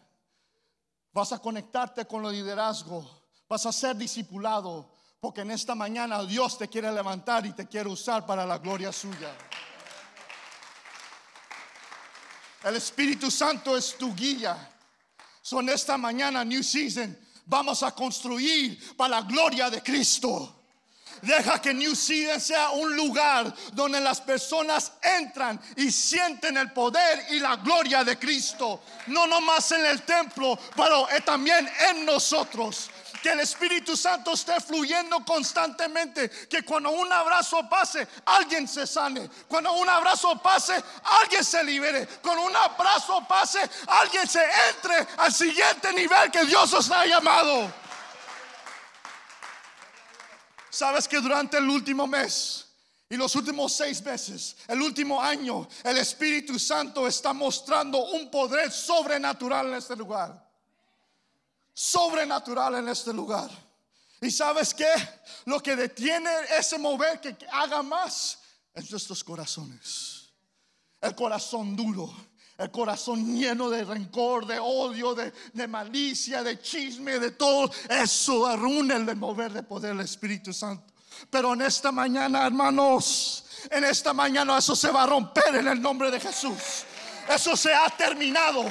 Vas 1.12 1.32
a 1.32 1.38
conectarte 1.38 2.06
con 2.06 2.24
el 2.24 2.32
liderazgo, 2.32 3.28
vas 3.46 3.66
a 3.66 3.72
ser 3.72 3.94
discipulado, 3.94 4.90
porque 5.20 5.42
en 5.42 5.50
esta 5.50 5.74
mañana 5.74 6.24
Dios 6.24 6.56
te 6.56 6.66
quiere 6.66 6.90
levantar 6.90 7.44
y 7.44 7.52
te 7.52 7.68
quiere 7.68 7.90
usar 7.90 8.24
para 8.24 8.46
la 8.46 8.56
gloria 8.56 8.90
suya. 8.90 9.36
El 12.64 12.76
Espíritu 12.76 13.30
Santo 13.30 13.76
es 13.76 13.98
tu 13.98 14.14
guía. 14.14 14.70
Son 15.42 15.68
esta 15.68 15.98
mañana, 15.98 16.42
New 16.42 16.62
Season, 16.62 17.27
vamos 17.48 17.82
a 17.82 17.90
construir 17.92 18.78
para 18.96 19.16
la 19.16 19.22
gloria 19.22 19.70
de 19.70 19.82
Cristo. 19.82 20.54
Deja 21.22 21.60
que 21.60 21.74
New 21.74 21.96
Season 21.96 22.40
sea 22.40 22.70
un 22.70 22.94
lugar 22.94 23.52
donde 23.72 24.00
las 24.00 24.20
personas 24.20 24.92
entran 25.02 25.60
y 25.76 25.90
sienten 25.90 26.56
el 26.56 26.70
poder 26.72 27.26
y 27.30 27.40
la 27.40 27.56
gloria 27.56 28.04
de 28.04 28.16
Cristo. 28.18 28.82
No 29.08 29.26
nomás 29.26 29.72
en 29.72 29.84
el 29.84 30.02
templo, 30.02 30.56
pero 30.76 31.08
también 31.24 31.68
en 31.90 32.04
nosotros 32.06 32.88
que 33.22 33.30
el 33.30 33.40
Espíritu 33.40 33.96
Santo 33.96 34.32
esté 34.32 34.60
fluyendo 34.60 35.24
constantemente, 35.24 36.30
que 36.48 36.62
cuando 36.62 36.90
un 36.90 37.12
abrazo 37.12 37.68
pase, 37.68 38.06
alguien 38.24 38.68
se 38.68 38.86
sane, 38.86 39.28
cuando 39.48 39.72
un 39.72 39.88
abrazo 39.88 40.40
pase, 40.40 40.82
alguien 41.20 41.44
se 41.44 41.62
libere, 41.64 42.06
cuando 42.22 42.42
un 42.44 42.54
abrazo 42.54 43.26
pase, 43.26 43.60
alguien 43.86 44.26
se 44.26 44.42
entre 44.70 45.06
al 45.16 45.32
siguiente 45.32 45.92
nivel 45.92 46.30
que 46.30 46.44
Dios 46.44 46.72
os 46.72 46.90
ha 46.90 47.06
llamado. 47.06 47.72
Sabes 50.70 51.08
que 51.08 51.20
durante 51.20 51.58
el 51.58 51.68
último 51.68 52.06
mes 52.06 52.66
y 53.10 53.16
los 53.16 53.34
últimos 53.34 53.72
seis 53.72 54.02
meses, 54.02 54.56
el 54.68 54.80
último 54.80 55.20
año, 55.20 55.66
el 55.82 55.98
Espíritu 55.98 56.58
Santo 56.58 57.06
está 57.06 57.32
mostrando 57.32 57.98
un 57.98 58.30
poder 58.30 58.70
sobrenatural 58.70 59.68
en 59.68 59.74
este 59.74 59.96
lugar 59.96 60.47
sobrenatural 61.78 62.74
en 62.74 62.88
este 62.88 63.12
lugar. 63.12 63.48
¿Y 64.20 64.32
sabes 64.32 64.74
qué? 64.74 64.90
Lo 65.44 65.62
que 65.62 65.76
detiene 65.76 66.28
ese 66.58 66.76
mover 66.76 67.20
que 67.20 67.36
haga 67.52 67.84
más 67.84 68.40
es 68.74 68.90
nuestros 68.90 69.22
corazones. 69.22 70.30
El 71.00 71.14
corazón 71.14 71.76
duro, 71.76 72.12
el 72.58 72.72
corazón 72.72 73.38
lleno 73.38 73.70
de 73.70 73.84
rencor, 73.84 74.44
de 74.44 74.58
odio, 74.58 75.14
de, 75.14 75.68
malicia, 75.68 76.42
de 76.42 76.60
chisme, 76.60 77.20
de 77.20 77.30
todo. 77.30 77.70
Eso 77.88 78.44
arruina 78.44 78.96
el 78.96 79.14
mover 79.14 79.52
de 79.52 79.62
poder 79.62 79.94
del 79.94 80.04
Espíritu 80.04 80.52
Santo. 80.52 80.92
Pero 81.30 81.52
en 81.52 81.62
esta 81.62 81.92
mañana, 81.92 82.44
hermanos, 82.44 83.44
en 83.70 83.84
esta 83.84 84.12
mañana 84.12 84.58
eso 84.58 84.74
se 84.74 84.90
va 84.90 85.04
a 85.04 85.06
romper 85.06 85.54
en 85.54 85.68
el 85.68 85.80
nombre 85.80 86.10
de 86.10 86.18
Jesús. 86.18 86.84
Eso 87.28 87.56
se 87.56 87.72
ha 87.72 87.88
terminado. 87.90 88.64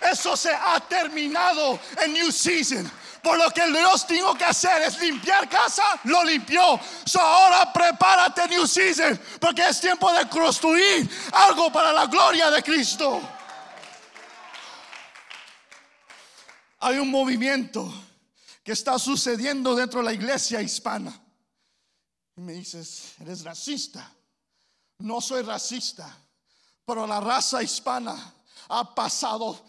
Eso 0.00 0.36
se 0.36 0.52
ha 0.52 0.80
terminado 0.80 1.78
en 2.02 2.12
New 2.12 2.30
Season. 2.30 2.90
Por 3.22 3.38
lo 3.38 3.50
que 3.50 3.66
Dios 3.66 4.06
tengo 4.06 4.34
que 4.34 4.44
hacer 4.44 4.82
es 4.82 5.00
limpiar 5.00 5.48
casa, 5.48 5.82
lo 6.04 6.22
limpió. 6.22 6.78
So 7.04 7.20
ahora 7.20 7.72
prepárate 7.72 8.46
New 8.48 8.66
Season, 8.66 9.20
porque 9.40 9.66
es 9.66 9.80
tiempo 9.80 10.12
de 10.12 10.28
construir 10.28 11.10
algo 11.32 11.72
para 11.72 11.92
la 11.92 12.06
gloria 12.06 12.50
de 12.50 12.62
Cristo. 12.62 13.20
Hay 16.80 16.98
un 16.98 17.10
movimiento 17.10 17.92
que 18.62 18.72
está 18.72 18.98
sucediendo 18.98 19.74
dentro 19.74 20.00
de 20.00 20.06
la 20.06 20.12
iglesia 20.12 20.60
hispana. 20.60 21.12
Y 22.36 22.40
me 22.40 22.52
dices, 22.52 23.14
eres 23.20 23.42
racista. 23.42 24.12
No 24.98 25.20
soy 25.20 25.42
racista, 25.42 26.16
pero 26.84 27.06
la 27.06 27.20
raza 27.20 27.62
hispana 27.62 28.34
ha 28.68 28.94
pasado 28.94 29.64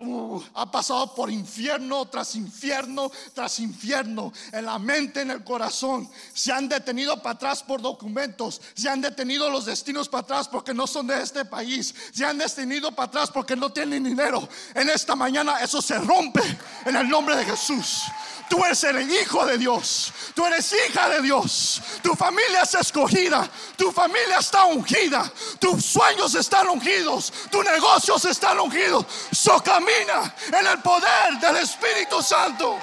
uh, 0.00 0.42
ha 0.54 0.70
pasado 0.70 1.14
por 1.14 1.30
infierno 1.30 2.06
tras 2.06 2.34
infierno 2.34 3.10
tras 3.34 3.58
infierno 3.60 4.32
en 4.52 4.66
la 4.66 4.78
mente, 4.78 5.22
en 5.22 5.30
el 5.30 5.44
corazón. 5.44 6.08
Se 6.32 6.52
han 6.52 6.68
detenido 6.68 7.22
para 7.22 7.34
atrás 7.34 7.62
por 7.62 7.80
documentos, 7.80 8.60
se 8.74 8.88
han 8.88 9.00
detenido 9.00 9.50
los 9.50 9.66
destinos 9.66 10.08
para 10.08 10.22
atrás 10.22 10.48
porque 10.48 10.74
no 10.74 10.86
son 10.86 11.06
de 11.06 11.22
este 11.22 11.44
país, 11.44 11.94
se 12.12 12.24
han 12.24 12.38
detenido 12.38 12.92
para 12.92 13.08
atrás 13.08 13.30
porque 13.30 13.56
no 13.56 13.72
tienen 13.72 14.04
dinero. 14.04 14.48
En 14.74 14.88
esta 14.90 15.16
mañana 15.16 15.58
eso 15.60 15.80
se 15.80 15.98
rompe 15.98 16.42
en 16.84 16.96
el 16.96 17.08
nombre 17.08 17.36
de 17.36 17.44
Jesús. 17.44 18.02
Tú 18.48 18.64
eres 18.64 18.84
el 18.84 19.10
hijo 19.10 19.44
de 19.44 19.58
Dios. 19.58 20.12
Tú 20.34 20.44
eres 20.46 20.72
hija 20.72 21.08
de 21.08 21.22
Dios. 21.22 21.82
Tu 22.02 22.14
familia 22.14 22.62
es 22.62 22.74
escogida. 22.74 23.48
Tu 23.76 23.90
familia 23.90 24.38
está 24.38 24.66
ungida. 24.66 25.30
Tus 25.58 25.84
sueños 25.84 26.34
están 26.34 26.68
ungidos. 26.68 27.32
Tus 27.50 27.64
negocios 27.64 28.24
están 28.24 28.60
ungidos. 28.60 29.04
So 29.32 29.62
camina 29.62 30.34
en 30.46 30.66
el 30.66 30.80
poder 30.80 31.38
del 31.40 31.56
Espíritu 31.56 32.22
Santo. 32.22 32.78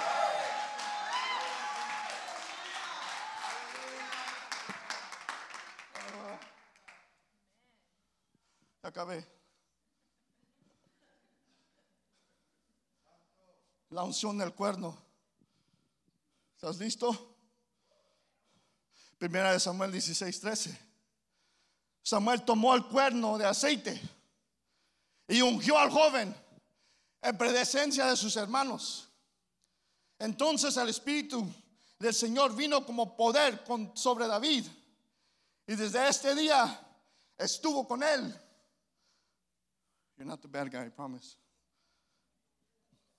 Acabé. 8.82 9.26
La 13.92 14.04
unción 14.04 14.38
del 14.38 14.54
cuerno. 14.54 15.03
¿Estás 16.64 16.80
listo? 16.80 17.36
Primera 19.18 19.52
de 19.52 19.60
Samuel 19.60 19.92
16, 19.92 20.40
13. 20.40 20.80
Samuel 22.02 22.46
tomó 22.46 22.74
el 22.74 22.88
cuerno 22.88 23.38
de 23.38 23.46
aceite 23.46 24.02
y 25.28 25.42
ungió 25.42 25.78
al 25.78 25.90
joven 25.90 26.34
en 27.22 27.38
presencia 27.38 28.06
de 28.06 28.16
sus 28.16 28.38
hermanos. 28.38 29.10
Entonces 30.18 30.78
el 30.78 30.88
Espíritu 30.88 31.46
del 32.00 32.14
Señor 32.14 32.56
vino 32.56 32.86
como 32.86 33.18
poder 33.18 33.62
sobre 33.94 34.26
David 34.28 34.66
y 35.68 35.76
desde 35.76 36.08
este 36.08 36.34
día 36.34 36.80
estuvo 37.38 37.86
con 37.86 38.04
él. 38.04 38.34
You're 40.16 40.30
not 40.30 40.40
the 40.40 40.48
bad 40.48 40.72
guy, 40.72 40.88
I 40.88 40.90
promise. 40.90 41.36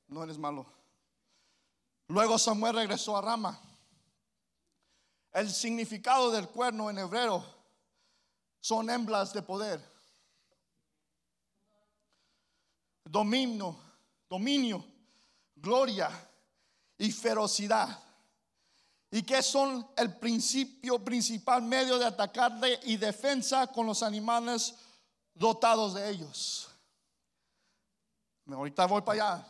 No 0.08 0.22
eres 0.24 0.38
malo. 0.38 0.83
Luego 2.08 2.38
Samuel 2.38 2.76
regresó 2.76 3.16
a 3.16 3.22
Rama. 3.22 3.60
El 5.32 5.50
significado 5.50 6.30
del 6.30 6.48
cuerno 6.48 6.90
en 6.90 6.98
hebreo 6.98 7.44
son 8.60 8.88
hemblas 8.90 9.32
de 9.32 9.42
poder. 9.42 9.82
Dominio, 13.04 13.76
dominio, 14.28 14.84
gloria 15.56 16.10
y 16.98 17.10
ferocidad. 17.10 18.00
Y 19.10 19.22
que 19.22 19.42
son 19.42 19.88
el 19.96 20.16
principio 20.16 20.98
principal 21.04 21.62
medio 21.62 21.98
de 21.98 22.06
atacarle 22.06 22.80
y 22.84 22.96
defensa 22.96 23.66
con 23.68 23.86
los 23.86 24.02
animales 24.02 24.74
dotados 25.34 25.94
de 25.94 26.10
ellos. 26.10 26.68
Ahorita 28.50 28.86
voy 28.86 29.02
para 29.02 29.34
allá. 29.36 29.48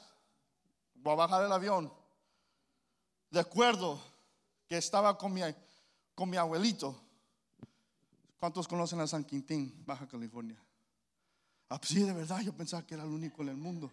Voy 0.94 1.12
a 1.14 1.16
bajar 1.16 1.44
el 1.44 1.52
avión 1.52 2.03
de 3.34 3.40
acuerdo 3.40 4.00
que 4.68 4.78
estaba 4.78 5.18
con 5.18 5.34
mi, 5.34 5.42
con 6.14 6.30
mi 6.30 6.36
abuelito. 6.36 6.98
¿Cuántos 8.38 8.68
conocen 8.68 9.00
a 9.00 9.08
San 9.08 9.24
Quintín, 9.24 9.82
Baja 9.84 10.06
California? 10.06 10.56
Ah, 11.68 11.78
pues 11.78 11.90
sí, 11.90 12.02
de 12.04 12.12
verdad, 12.12 12.40
yo 12.42 12.52
pensaba 12.52 12.86
que 12.86 12.94
era 12.94 13.02
el 13.02 13.10
único 13.10 13.42
en 13.42 13.48
el 13.48 13.56
mundo. 13.56 13.92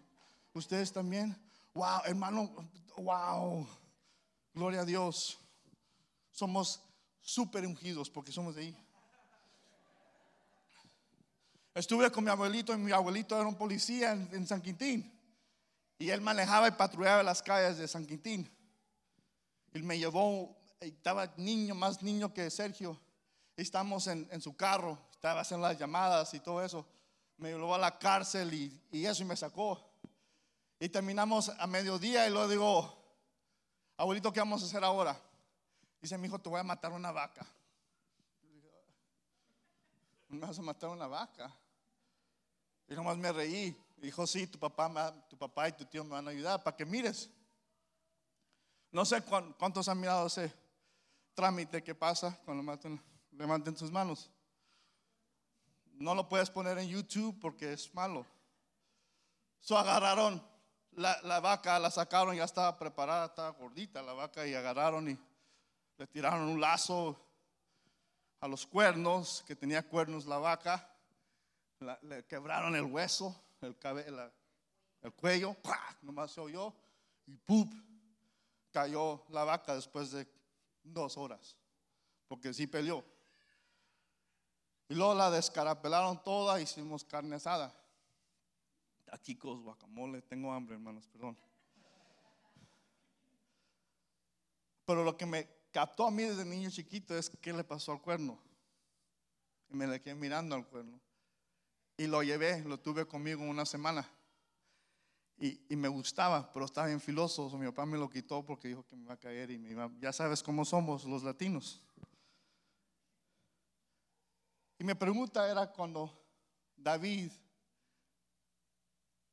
¿Ustedes 0.53 0.93
también? 0.93 1.35
Wow, 1.73 2.01
hermano, 2.05 2.51
wow. 2.97 3.67
Gloria 4.53 4.81
a 4.81 4.85
Dios. 4.85 5.39
Somos 6.29 6.83
súper 7.19 7.65
ungidos 7.65 8.11
porque 8.11 8.31
somos 8.31 8.53
de 8.53 8.61
ahí. 8.61 8.77
Estuve 11.73 12.11
con 12.11 12.23
mi 12.23 12.29
abuelito 12.29 12.73
y 12.73 12.77
mi 12.77 12.91
abuelito 12.91 13.35
era 13.35 13.47
un 13.47 13.55
policía 13.55 14.11
en, 14.11 14.29
en 14.33 14.45
San 14.45 14.61
Quintín. 14.61 15.11
Y 15.97 16.09
él 16.09 16.21
manejaba 16.21 16.67
y 16.67 16.71
patrullaba 16.71 17.23
las 17.23 17.41
calles 17.41 17.79
de 17.79 17.87
San 17.87 18.05
Quintín. 18.05 18.60
Él 19.71 19.83
me 19.83 19.97
llevó, 19.97 20.57
estaba 20.79 21.33
niño, 21.37 21.75
más 21.75 22.01
niño 22.01 22.33
que 22.33 22.49
Sergio. 22.49 22.99
Estamos 23.55 24.07
en, 24.07 24.27
en 24.31 24.41
su 24.41 24.55
carro, 24.55 24.97
estaba 25.11 25.41
haciendo 25.41 25.67
las 25.67 25.77
llamadas 25.77 26.33
y 26.33 26.39
todo 26.39 26.63
eso. 26.63 26.85
Me 27.37 27.49
llevó 27.49 27.75
a 27.75 27.77
la 27.77 27.97
cárcel 27.97 28.53
y, 28.53 28.81
y 28.91 29.05
eso 29.05 29.23
y 29.23 29.25
me 29.25 29.35
sacó. 29.35 29.79
Y 30.79 30.89
terminamos 30.89 31.49
a 31.49 31.67
mediodía 31.67 32.27
y 32.27 32.31
luego 32.31 32.47
digo, 32.47 33.03
abuelito, 33.97 34.33
¿qué 34.33 34.39
vamos 34.39 34.63
a 34.63 34.65
hacer 34.65 34.83
ahora? 34.83 35.19
Dice, 36.01 36.17
mi 36.17 36.27
hijo, 36.27 36.39
te 36.39 36.49
voy 36.49 36.59
a 36.59 36.63
matar 36.63 36.91
una 36.91 37.11
vaca. 37.11 37.45
¿Me 40.27 40.39
vas 40.39 40.57
a 40.57 40.61
matar 40.61 40.89
una 40.89 41.07
vaca? 41.07 41.53
Y 42.87 42.95
nomás 42.95 43.17
me 43.17 43.31
reí. 43.31 43.77
Dijo, 43.97 44.25
sí, 44.25 44.47
tu 44.47 44.57
papá, 44.57 45.13
tu 45.29 45.37
papá 45.37 45.69
y 45.69 45.73
tu 45.73 45.85
tío 45.85 46.03
me 46.03 46.11
van 46.11 46.27
a 46.27 46.31
ayudar 46.31 46.63
para 46.63 46.75
que 46.75 46.85
mires. 46.85 47.29
No 48.91 49.05
sé 49.05 49.21
cuántos 49.21 49.87
han 49.87 49.99
mirado 49.99 50.27
ese 50.27 50.53
trámite 51.33 51.81
que 51.81 51.95
pasa 51.95 52.37
cuando 52.43 52.77
levanten 53.31 53.77
sus 53.77 53.91
manos. 53.91 54.29
No 55.93 56.13
lo 56.13 56.27
puedes 56.27 56.49
poner 56.49 56.77
en 56.77 56.89
YouTube 56.89 57.39
porque 57.39 57.73
es 57.73 57.93
malo. 57.93 58.25
So 59.59 59.77
agarraron 59.77 60.43
la, 60.91 61.39
vaca, 61.39 61.79
la 61.79 61.89
sacaron, 61.89 62.35
ya 62.35 62.43
estaba 62.43 62.77
preparada, 62.77 63.27
estaba 63.27 63.49
gordita 63.51 64.01
la 64.01 64.13
vaca 64.13 64.45
y 64.45 64.53
agarraron 64.53 65.09
y 65.09 65.17
le 65.97 66.07
tiraron 66.07 66.49
un 66.49 66.59
lazo 66.59 67.17
a 68.39 68.47
los 68.47 68.65
cuernos, 68.65 69.43
que 69.47 69.55
tenía 69.55 69.87
cuernos 69.87 70.25
la 70.25 70.39
vaca, 70.39 70.89
le 72.01 72.25
quebraron 72.25 72.75
el 72.75 72.83
hueso, 72.83 73.39
el, 73.61 73.75
el 75.01 75.13
cuello, 75.13 75.55
nomás 76.01 76.31
se 76.31 76.41
oyó 76.41 76.73
y 77.27 77.37
¡pup! 77.37 77.71
Cayó 78.71 79.23
la 79.29 79.43
vaca 79.43 79.75
después 79.75 80.11
de 80.11 80.27
dos 80.83 81.17
horas, 81.17 81.57
porque 82.27 82.53
sí 82.53 82.67
peleó. 82.67 83.03
Y 84.89 84.95
luego 84.95 85.13
la 85.15 85.31
descarapelaron 85.31 86.21
toda, 86.23 86.59
hicimos 86.59 87.05
carne 87.05 87.35
asada. 87.35 87.73
Taquicos, 89.05 89.61
guacamole, 89.61 90.21
tengo 90.21 90.51
hambre, 90.51 90.75
hermanos, 90.75 91.07
perdón. 91.07 91.37
Pero 94.85 95.03
lo 95.03 95.15
que 95.15 95.25
me 95.25 95.47
captó 95.71 96.07
a 96.07 96.11
mí 96.11 96.23
desde 96.23 96.43
niño 96.43 96.69
chiquito 96.69 97.17
es 97.17 97.29
qué 97.41 97.53
le 97.53 97.63
pasó 97.63 97.93
al 97.93 98.01
cuerno. 98.01 98.37
Y 99.69 99.75
me 99.75 99.87
le 99.87 100.01
quedé 100.01 100.15
mirando 100.15 100.55
al 100.55 100.67
cuerno. 100.67 100.99
Y 101.95 102.07
lo 102.07 102.23
llevé, 102.23 102.61
lo 102.61 102.79
tuve 102.79 103.05
conmigo 103.05 103.43
una 103.43 103.65
semana. 103.65 104.09
Y, 105.43 105.75
me 105.75 105.87
gustaba, 105.87 106.53
pero 106.53 106.65
estaba 106.65 106.85
bien 106.85 107.01
filoso. 107.01 107.49
Mi 107.57 107.65
papá 107.65 107.83
me 107.87 107.97
lo 107.97 108.07
quitó 108.07 108.45
porque 108.45 108.67
dijo 108.67 108.85
que 108.85 108.95
me 108.95 109.05
iba 109.05 109.15
a 109.15 109.19
caer 109.19 109.49
y 109.49 109.57
me 109.57 109.71
iba, 109.71 109.89
ya 109.99 110.13
sabes 110.13 110.43
cómo 110.43 110.63
somos 110.63 111.03
los 111.03 111.23
latinos. 111.23 111.81
Y 114.77 114.83
mi 114.83 114.93
pregunta 114.93 115.49
era 115.49 115.65
cuando 115.71 116.15
David 116.75 117.31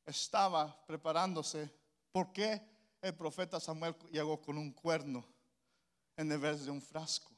estaba 0.07 0.83
preparándose, 0.87 1.71
¿por 2.11 2.33
qué 2.33 2.59
el 3.03 3.14
profeta 3.14 3.61
Samuel 3.61 3.94
llegó 4.11 4.40
con 4.40 4.57
un 4.57 4.73
cuerno 4.73 5.27
en 6.16 6.40
vez 6.40 6.64
de 6.64 6.71
un 6.71 6.81
frasco? 6.81 7.31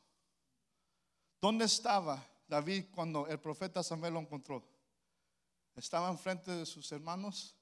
¿Dónde 1.40 1.64
estaba 1.64 2.24
David 2.46 2.84
cuando 2.94 3.26
el 3.26 3.40
profeta 3.40 3.82
Samuel 3.82 4.14
lo 4.14 4.20
encontró? 4.20 4.62
¿Estaba 5.74 6.08
enfrente 6.08 6.52
de 6.52 6.66
sus 6.66 6.92
hermanos? 6.92 7.56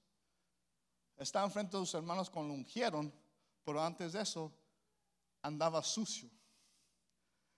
Estaba 1.19 1.47
enfrente 1.47 1.77
de 1.77 1.85
sus 1.85 1.95
hermanos 1.95 2.31
cuando 2.31 2.55
lo 2.55 2.61
ungieron, 2.61 3.13
pero 3.65 3.83
antes 3.83 4.13
de 4.13 4.23
eso 4.23 4.53
andaba 5.43 5.83
sucio, 5.83 6.31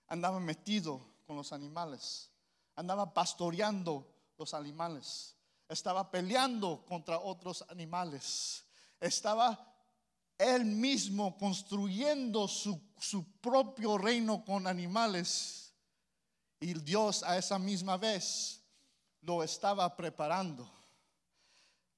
andaba 0.07 0.39
metido 0.39 1.01
con 1.25 1.35
los 1.35 1.53
animales, 1.53 2.29
andaba 2.75 3.13
pastoreando 3.13 4.07
los 4.37 4.53
animales. 4.53 5.35
estaba 5.69 6.11
peleando 6.11 6.83
contra 6.85 7.17
otros 7.17 7.63
animales. 7.69 8.65
Estaba 8.99 9.73
él 10.37 10.65
mismo 10.65 11.37
construyendo 11.37 12.47
su, 12.47 12.77
su 12.99 13.23
propio 13.39 13.97
reino 13.97 14.43
con 14.43 14.67
animales. 14.67 15.73
Y 16.59 16.73
Dios 16.73 17.23
a 17.23 17.37
esa 17.37 17.57
misma 17.57 17.95
vez 17.95 18.61
lo 19.21 19.43
estaba 19.43 19.95
preparando. 19.95 20.69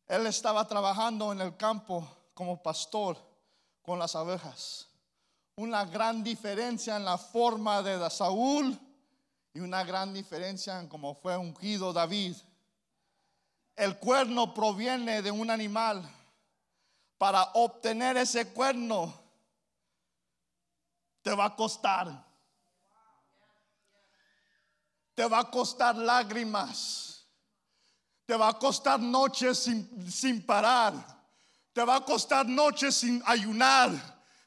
Él 0.07 0.27
estaba 0.27 0.67
trabajando 0.67 1.31
en 1.31 1.41
el 1.41 1.55
campo 1.55 2.07
como 2.33 2.61
pastor 2.61 3.17
con 3.81 3.99
las 3.99 4.15
abejas. 4.15 4.87
Una 5.55 5.85
gran 5.85 6.23
diferencia 6.23 6.97
en 6.97 7.05
la 7.05 7.17
forma 7.17 7.81
de 7.81 8.09
Saúl 8.09 8.79
y 9.53 9.59
una 9.59 9.83
gran 9.83 10.13
diferencia 10.13 10.79
en 10.79 10.87
cómo 10.87 11.15
fue 11.15 11.37
ungido 11.37 11.93
David. 11.93 12.35
El 13.75 13.97
cuerno 13.99 14.53
proviene 14.53 15.21
de 15.21 15.31
un 15.31 15.49
animal. 15.49 16.09
Para 17.17 17.43
obtener 17.53 18.17
ese 18.17 18.51
cuerno 18.51 19.13
te 21.21 21.33
va 21.33 21.45
a 21.45 21.55
costar. 21.55 22.25
Te 25.15 25.25
va 25.25 25.39
a 25.39 25.51
costar 25.51 25.95
lágrimas. 25.95 27.12
Te 28.25 28.35
va 28.35 28.49
a 28.49 28.59
costar 28.59 28.99
noches 28.99 29.59
sin, 29.65 29.87
sin 30.09 30.41
parar. 30.41 30.93
Te 31.73 31.83
va 31.83 31.95
a 31.95 32.05
costar 32.05 32.45
noches 32.45 32.95
sin 32.95 33.21
ayunar. 33.25 33.91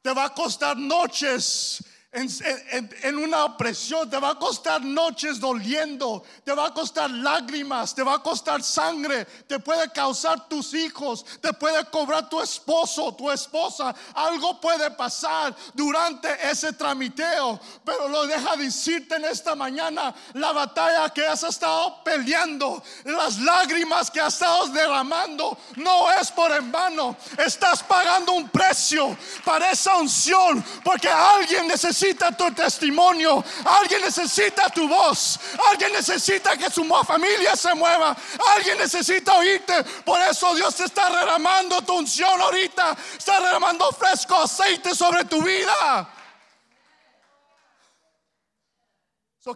Te 0.03 0.15
va 0.15 0.25
a 0.25 0.35
costar 0.35 0.77
noches 0.77 1.83
en, 2.13 3.19
una 3.19 3.45
opresión, 3.45 4.09
te 4.09 4.19
va 4.19 4.31
a 4.31 4.35
costar 4.39 4.83
noches 4.83 5.39
doliendo, 5.39 6.23
te 6.45 6.53
va 6.53 6.67
a 6.67 6.75
costar 6.75 7.11
lágrimas, 7.11 7.95
te 7.95 8.03
va 8.03 8.15
a 8.15 8.23
costar 8.23 8.63
sangre, 8.63 9.25
te 9.47 9.59
puede 9.59 9.91
causar 9.91 10.49
tus 10.49 10.73
hijos, 10.73 11.27
te 11.43 11.53
puede 11.53 11.85
cobrar 11.87 12.29
tu 12.29 12.41
esposo, 12.41 13.15
tu 13.15 13.31
esposa, 13.31 13.95
algo 14.15 14.59
puede 14.61 14.91
pasar 14.93 15.55
durante 15.75 16.29
ese 16.49 16.73
tramiteo, 16.73 17.61
pero 17.85 18.09
lo 18.09 18.27
deja 18.27 18.57
decirte 18.57 19.17
en 19.17 19.27
esta 19.27 19.55
mañana, 19.55 20.15
la 20.35 20.53
batalla 20.53 21.11
que 21.11 21.27
has 21.27 21.43
estado 21.43 22.03
peleando, 22.03 22.83
las 23.05 23.39
lágrimas 23.41 24.11
que 24.11 24.21
has 24.21 24.35
estado 24.35 24.69
derramando, 24.69 25.59
no 25.77 26.11
es 26.13 26.31
por 26.31 26.51
en 26.53 26.73
vano, 26.73 27.17
estás 27.45 27.83
pagando 27.83 28.33
un 28.33 28.49
precio 28.49 29.17
para 29.45 29.71
esa 29.71 29.97
unción, 29.97 30.65
porque 30.83 31.09
alguien 31.09 31.67
necesita 31.67 31.96
necesita 31.97 32.31
tu 32.33 32.51
testimonio, 32.53 33.43
alguien 33.65 34.03
necesita 34.03 34.69
tu 34.69 34.87
voz, 34.87 35.39
alguien 35.71 35.93
necesita 35.93 36.57
que 36.57 36.71
su 36.71 36.85
familia 37.05 37.57
se 37.57 37.75
mueva, 37.75 38.15
alguien 38.55 38.79
necesita 38.79 39.35
oírte. 39.37 39.83
Por 40.05 40.21
eso 40.21 40.55
Dios 40.55 40.75
te 40.75 40.85
está 40.85 41.09
derramando 41.09 41.81
tu 41.83 41.95
unción 41.95 42.41
ahorita, 42.41 42.97
está 43.17 43.41
derramando 43.41 43.91
fresco 43.93 44.37
aceite 44.37 44.95
sobre 44.95 45.25
tu 45.25 45.43
vida. 45.43 46.13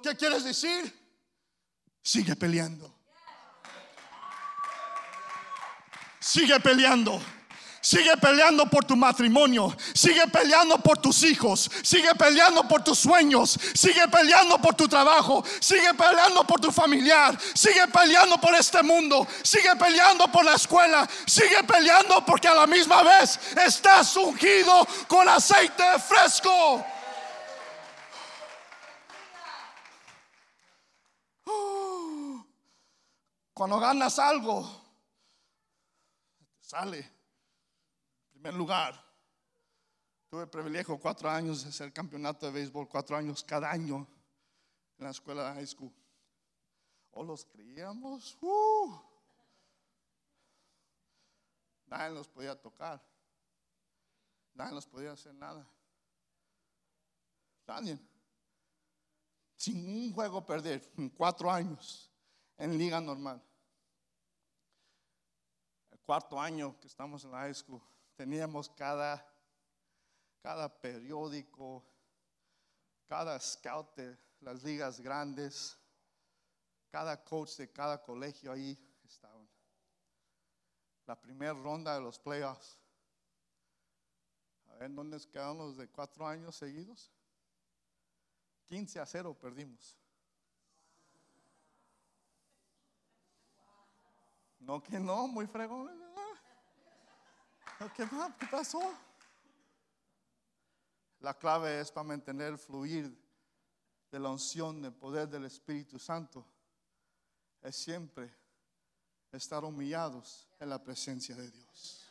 ¿Qué 0.02 0.16
quieres 0.16 0.44
decir? 0.44 0.96
Sigue 2.02 2.36
peleando. 2.36 2.94
Sigue 6.20 6.58
peleando. 6.60 7.20
Sigue 7.82 8.14
peleando 8.18 8.66
por 8.66 8.84
tu 8.84 8.94
matrimonio. 8.94 9.74
Sigue 9.94 10.26
peleando 10.28 10.78
por 10.78 10.98
tus 10.98 11.22
hijos. 11.22 11.70
Sigue 11.82 12.14
peleando 12.14 12.68
por 12.68 12.84
tus 12.84 12.98
sueños. 12.98 13.58
Sigue 13.74 14.06
peleando 14.08 14.58
por 14.58 14.74
tu 14.74 14.86
trabajo. 14.86 15.42
Sigue 15.60 15.94
peleando 15.94 16.44
por 16.44 16.60
tu 16.60 16.70
familiar. 16.70 17.38
Sigue 17.54 17.88
peleando 17.88 18.38
por 18.38 18.54
este 18.54 18.82
mundo. 18.82 19.26
Sigue 19.42 19.74
peleando 19.76 20.30
por 20.30 20.44
la 20.44 20.56
escuela. 20.56 21.08
Sigue 21.26 21.64
peleando 21.64 22.24
porque 22.26 22.48
a 22.48 22.54
la 22.54 22.66
misma 22.66 23.02
vez 23.02 23.40
estás 23.56 24.14
ungido 24.16 24.86
con 25.08 25.26
aceite 25.28 25.84
fresco. 26.06 26.84
Cuando 33.54 33.78
ganas 33.78 34.18
algo, 34.18 34.68
sale 36.60 37.19
primer 38.40 38.54
lugar. 38.54 38.94
Tuve 40.30 40.44
el 40.44 40.48
privilegio 40.48 40.98
cuatro 40.98 41.28
años 41.28 41.62
de 41.62 41.68
hacer 41.68 41.92
campeonato 41.92 42.46
de 42.46 42.52
béisbol, 42.52 42.88
cuatro 42.88 43.14
años 43.14 43.44
cada 43.44 43.70
año 43.70 44.08
en 44.96 45.04
la 45.04 45.10
escuela 45.10 45.50
de 45.50 45.54
high 45.56 45.66
school. 45.66 45.92
O 47.10 47.22
los 47.22 47.44
creíamos, 47.44 48.38
uh, 48.40 48.98
nadie 51.86 52.14
nos 52.14 52.28
podía 52.28 52.58
tocar, 52.58 53.02
nadie 54.54 54.74
nos 54.74 54.86
podía 54.86 55.12
hacer 55.12 55.34
nada. 55.34 55.68
Nadie. 57.66 57.98
Sin 59.56 59.86
un 59.86 60.14
juego 60.14 60.46
perder, 60.46 60.90
en 60.96 61.10
cuatro 61.10 61.50
años, 61.50 62.10
en 62.56 62.78
liga 62.78 63.02
normal. 63.02 63.42
El 65.90 65.98
cuarto 65.98 66.40
año 66.40 66.80
que 66.80 66.86
estamos 66.86 67.22
en 67.24 67.32
la 67.32 67.38
high 67.40 67.54
school, 67.54 67.82
teníamos 68.20 68.68
cada, 68.68 69.26
cada 70.42 70.68
periódico, 70.68 71.82
cada 73.06 73.40
scout 73.40 73.96
de 73.96 74.14
las 74.40 74.62
ligas 74.62 75.00
grandes, 75.00 75.78
cada 76.90 77.24
coach 77.24 77.56
de 77.56 77.72
cada 77.72 78.02
colegio 78.02 78.52
ahí 78.52 78.78
estaban. 79.04 79.48
La 81.06 81.18
primera 81.18 81.54
ronda 81.54 81.94
de 81.94 82.02
los 82.02 82.18
playoffs. 82.18 82.78
A 84.66 84.74
ver, 84.74 84.92
¿dónde 84.94 85.18
quedaron 85.32 85.56
los 85.56 85.78
de 85.78 85.88
cuatro 85.88 86.26
años 86.26 86.54
seguidos? 86.54 87.10
15 88.66 89.00
a 89.00 89.06
0 89.06 89.34
perdimos. 89.40 89.96
No 94.58 94.82
que 94.82 95.00
no, 95.00 95.26
muy 95.26 95.46
fregón. 95.46 96.10
¿Qué, 97.96 98.06
¿Qué 98.38 98.46
pasó? 98.50 98.94
La 101.20 101.32
clave 101.32 101.80
es 101.80 101.90
para 101.90 102.06
mantener 102.06 102.48
el 102.48 102.58
fluir 102.58 103.10
de 104.10 104.18
la 104.18 104.28
unción, 104.28 104.82
del 104.82 104.92
poder 104.92 105.26
del 105.28 105.46
Espíritu 105.46 105.98
Santo. 105.98 106.44
Es 107.62 107.76
siempre 107.76 108.30
estar 109.32 109.64
humillados 109.64 110.46
en 110.58 110.68
la 110.68 110.82
presencia 110.82 111.34
de 111.34 111.50
Dios. 111.50 112.04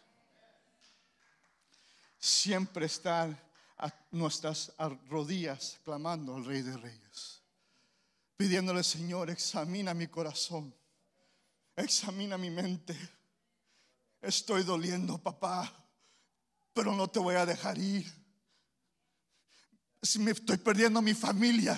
Siempre 2.17 2.87
estar 2.87 3.29
a 3.77 3.93
nuestras 4.09 4.73
rodillas 5.07 5.79
clamando 5.83 6.35
al 6.35 6.45
Rey 6.45 6.63
de 6.63 6.77
Reyes. 6.77 7.43
Pidiéndole, 8.35 8.83
Señor, 8.83 9.29
examina 9.29 9.93
mi 9.93 10.07
corazón. 10.07 10.73
Examina 11.75 12.39
mi 12.39 12.49
mente 12.49 13.18
estoy 14.21 14.63
doliendo, 14.63 15.17
papá, 15.17 15.71
pero 16.73 16.93
no 16.93 17.07
te 17.07 17.19
voy 17.19 17.35
a 17.35 17.45
dejar 17.45 17.77
ir. 17.77 18.05
Si 20.01 20.19
me 20.19 20.31
estoy 20.31 20.57
perdiendo 20.57 21.01
mi 21.01 21.13
familia, 21.13 21.77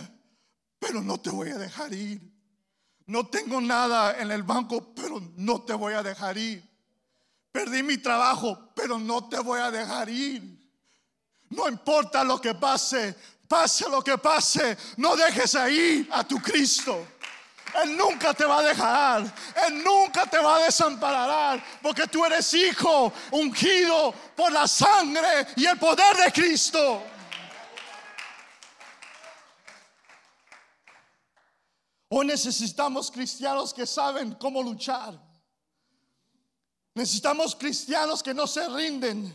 pero 0.80 1.02
no 1.02 1.20
te 1.20 1.30
voy 1.30 1.50
a 1.50 1.58
dejar 1.58 1.94
ir. 1.94 2.22
No 3.08 3.28
tengo 3.28 3.60
nada 3.60 4.20
en 4.20 4.32
el 4.32 4.44
banco, 4.44 4.94
pero 4.94 5.22
no 5.36 5.64
te 5.64 5.74
voy 5.74 5.94
a 5.94 6.04
dejar 6.04 6.38
ir. 6.38 6.64
Perdí 7.52 7.84
mi 7.84 7.98
trabajo, 7.98 8.72
pero 8.76 8.98
no 8.98 9.28
te 9.28 9.40
voy 9.40 9.60
a 9.60 9.72
dejar 9.72 10.10
ir. 10.10 10.62
No 11.50 11.68
importa 11.68 12.24
lo 12.24 12.40
que 12.40 12.56
pase, 12.56 13.16
pase 13.48 13.90
lo 13.90 14.02
que 14.02 14.18
pase, 14.18 14.78
no 14.98 15.16
dejes 15.16 15.56
ahí 15.56 16.08
a 16.12 16.24
tu 16.24 16.38
Cristo. 16.38 17.06
Él 17.84 17.96
nunca 17.96 18.34
te 18.34 18.46
va 18.46 18.60
a 18.60 18.64
dejar. 18.64 19.34
Él 19.68 19.84
nunca 19.84 20.26
te 20.26 20.38
va 20.38 20.58
a 20.58 20.60
desamparar. 20.64 21.64
Porque 21.82 22.08
tú 22.08 22.26
eres 22.26 22.54
hijo 22.54 23.12
ungido 23.32 24.14
por 24.36 24.52
la 24.52 24.68
sangre 24.68 25.48
y 25.56 25.66
el 25.66 25.78
poder 25.78 26.18
de 26.18 26.32
Cristo. 26.32 27.04
Hoy 32.10 32.26
necesitamos 32.26 33.10
cristianos 33.10 33.74
que 33.74 33.86
saben 33.86 34.34
cómo 34.34 34.62
luchar. 34.62 35.18
Necesitamos 36.94 37.56
cristianos 37.56 38.22
que 38.22 38.34
no 38.34 38.48
se 38.48 38.68
rinden. 38.68 39.34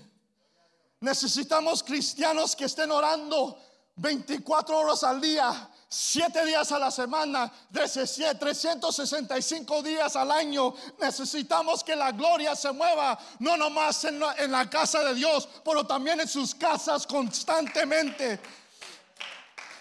Necesitamos 1.01 1.83
cristianos 1.83 2.55
que 2.55 2.67
estén 2.67 2.91
orando 2.91 3.59
24 3.97 4.79
horas 4.79 5.05
al 5.05 5.21
día 5.21 5.71
siete 5.89 6.45
días 6.45 6.71
a 6.73 6.79
la 6.79 6.91
semana, 6.91 7.51
365 7.73 9.83
días 9.83 10.15
al 10.17 10.31
año. 10.31 10.75
Necesitamos 10.99 11.83
que 11.85 11.97
la 11.97 12.13
gloria 12.13 12.55
se 12.57 12.73
mueva, 12.73 13.19
no 13.39 13.57
nomás 13.57 14.05
en 14.05 14.21
la, 14.21 14.35
en 14.35 14.53
la 14.53 14.69
casa 14.69 15.03
de 15.05 15.15
Dios, 15.15 15.49
pero 15.65 15.87
también 15.87 16.21
en 16.21 16.29
sus 16.29 16.55
casas 16.55 17.07
constantemente. 17.07 18.39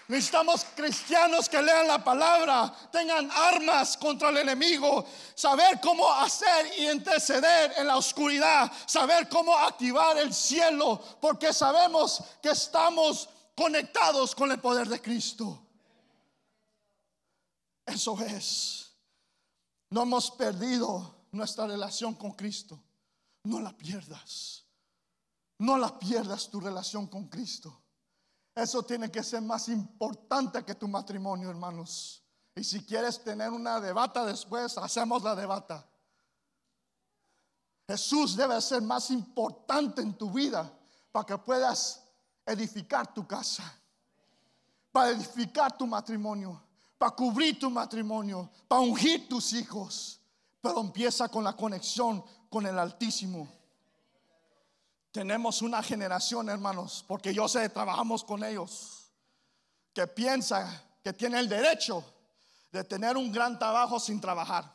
Necesitamos 0.08 0.64
cristianos 0.76 1.48
que 1.48 1.60
lean 1.60 1.88
la 1.88 2.04
palabra, 2.04 2.72
tengan 2.92 3.28
armas 3.28 3.96
contra 3.96 4.28
el 4.28 4.36
enemigo, 4.36 5.04
saber 5.34 5.80
cómo 5.82 6.08
hacer 6.12 6.78
y 6.78 6.88
interceder 6.88 7.72
en 7.76 7.88
la 7.88 7.96
oscuridad, 7.96 8.70
saber 8.86 9.28
cómo 9.28 9.58
activar 9.58 10.16
el 10.18 10.32
cielo, 10.32 11.02
porque 11.20 11.52
sabemos 11.52 12.22
que 12.40 12.50
estamos 12.50 13.28
conectados 13.56 14.34
con 14.34 14.52
el 14.52 14.60
poder 14.60 14.88
de 14.88 15.00
Cristo. 15.00 15.66
Eso 17.86 18.20
es. 18.20 18.92
No 19.90 20.02
hemos 20.02 20.30
perdido 20.32 21.26
nuestra 21.32 21.66
relación 21.66 22.14
con 22.14 22.32
Cristo. 22.32 22.82
No 23.44 23.60
la 23.60 23.76
pierdas. 23.76 24.64
No 25.58 25.78
la 25.78 25.98
pierdas 25.98 26.50
tu 26.50 26.60
relación 26.60 27.06
con 27.06 27.28
Cristo. 27.28 27.82
Eso 28.54 28.82
tiene 28.82 29.10
que 29.10 29.22
ser 29.22 29.42
más 29.42 29.68
importante 29.68 30.64
que 30.64 30.74
tu 30.74 30.88
matrimonio, 30.88 31.48
hermanos. 31.48 32.22
Y 32.54 32.64
si 32.64 32.84
quieres 32.84 33.22
tener 33.22 33.50
una 33.50 33.80
debata 33.80 34.24
después, 34.24 34.76
hacemos 34.78 35.22
la 35.22 35.34
debata. 35.34 35.86
Jesús 37.88 38.34
debe 38.34 38.60
ser 38.60 38.82
más 38.82 39.10
importante 39.10 40.02
en 40.02 40.14
tu 40.14 40.30
vida 40.30 40.72
para 41.12 41.24
que 41.24 41.38
puedas 41.38 42.05
edificar 42.46 43.12
tu 43.12 43.26
casa, 43.26 43.64
para 44.92 45.10
edificar 45.10 45.76
tu 45.76 45.86
matrimonio, 45.86 46.62
para 46.96 47.10
cubrir 47.10 47.58
tu 47.58 47.68
matrimonio, 47.68 48.48
para 48.68 48.80
ungir 48.80 49.28
tus 49.28 49.52
hijos. 49.52 50.20
Pero 50.60 50.80
empieza 50.80 51.28
con 51.28 51.44
la 51.44 51.54
conexión 51.54 52.24
con 52.48 52.64
el 52.66 52.78
Altísimo. 52.78 53.48
Tenemos 55.12 55.62
una 55.62 55.82
generación, 55.82 56.48
hermanos, 56.48 57.04
porque 57.06 57.34
yo 57.34 57.48
sé, 57.48 57.68
trabajamos 57.68 58.22
con 58.22 58.44
ellos, 58.44 59.10
que 59.92 60.06
piensa 60.06 60.82
que 61.02 61.12
tiene 61.12 61.38
el 61.38 61.48
derecho 61.48 62.04
de 62.70 62.84
tener 62.84 63.16
un 63.16 63.32
gran 63.32 63.58
trabajo 63.58 63.98
sin 63.98 64.20
trabajar. 64.20 64.70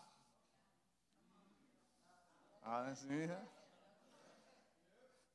Ah, 2.64 2.94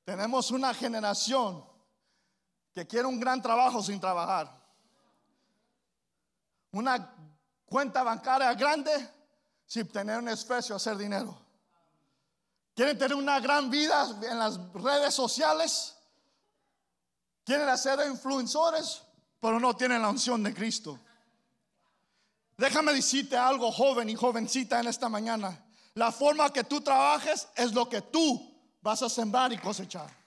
Tenemos 0.04 0.50
una 0.50 0.72
generación 0.72 1.75
que 2.76 2.86
quiere 2.86 3.06
un 3.06 3.18
gran 3.18 3.40
trabajo 3.40 3.82
sin 3.82 3.98
trabajar. 3.98 4.52
Una 6.72 7.10
cuenta 7.64 8.02
bancaria 8.02 8.52
grande 8.52 8.92
sin 9.64 9.88
tener 9.88 10.18
un 10.18 10.28
esfuerzo 10.28 10.74
hacer 10.74 10.98
dinero. 10.98 11.34
Quieren 12.74 12.98
tener 12.98 13.16
una 13.16 13.40
gran 13.40 13.70
vida 13.70 14.06
en 14.30 14.38
las 14.38 14.58
redes 14.74 15.14
sociales. 15.14 15.96
Quieren 17.46 17.78
ser 17.78 17.98
influencers, 18.06 19.04
pero 19.40 19.58
no 19.58 19.74
tienen 19.74 20.02
la 20.02 20.10
unción 20.10 20.42
de 20.42 20.52
Cristo. 20.52 21.00
Déjame 22.58 22.92
decirte 22.92 23.38
algo, 23.38 23.72
joven 23.72 24.10
y 24.10 24.14
jovencita, 24.14 24.80
en 24.80 24.88
esta 24.88 25.08
mañana. 25.08 25.64
La 25.94 26.12
forma 26.12 26.52
que 26.52 26.62
tú 26.62 26.82
trabajes 26.82 27.48
es 27.54 27.72
lo 27.72 27.88
que 27.88 28.02
tú 28.02 28.54
vas 28.82 29.00
a 29.00 29.08
sembrar 29.08 29.50
y 29.54 29.56
cosechar. 29.56 30.25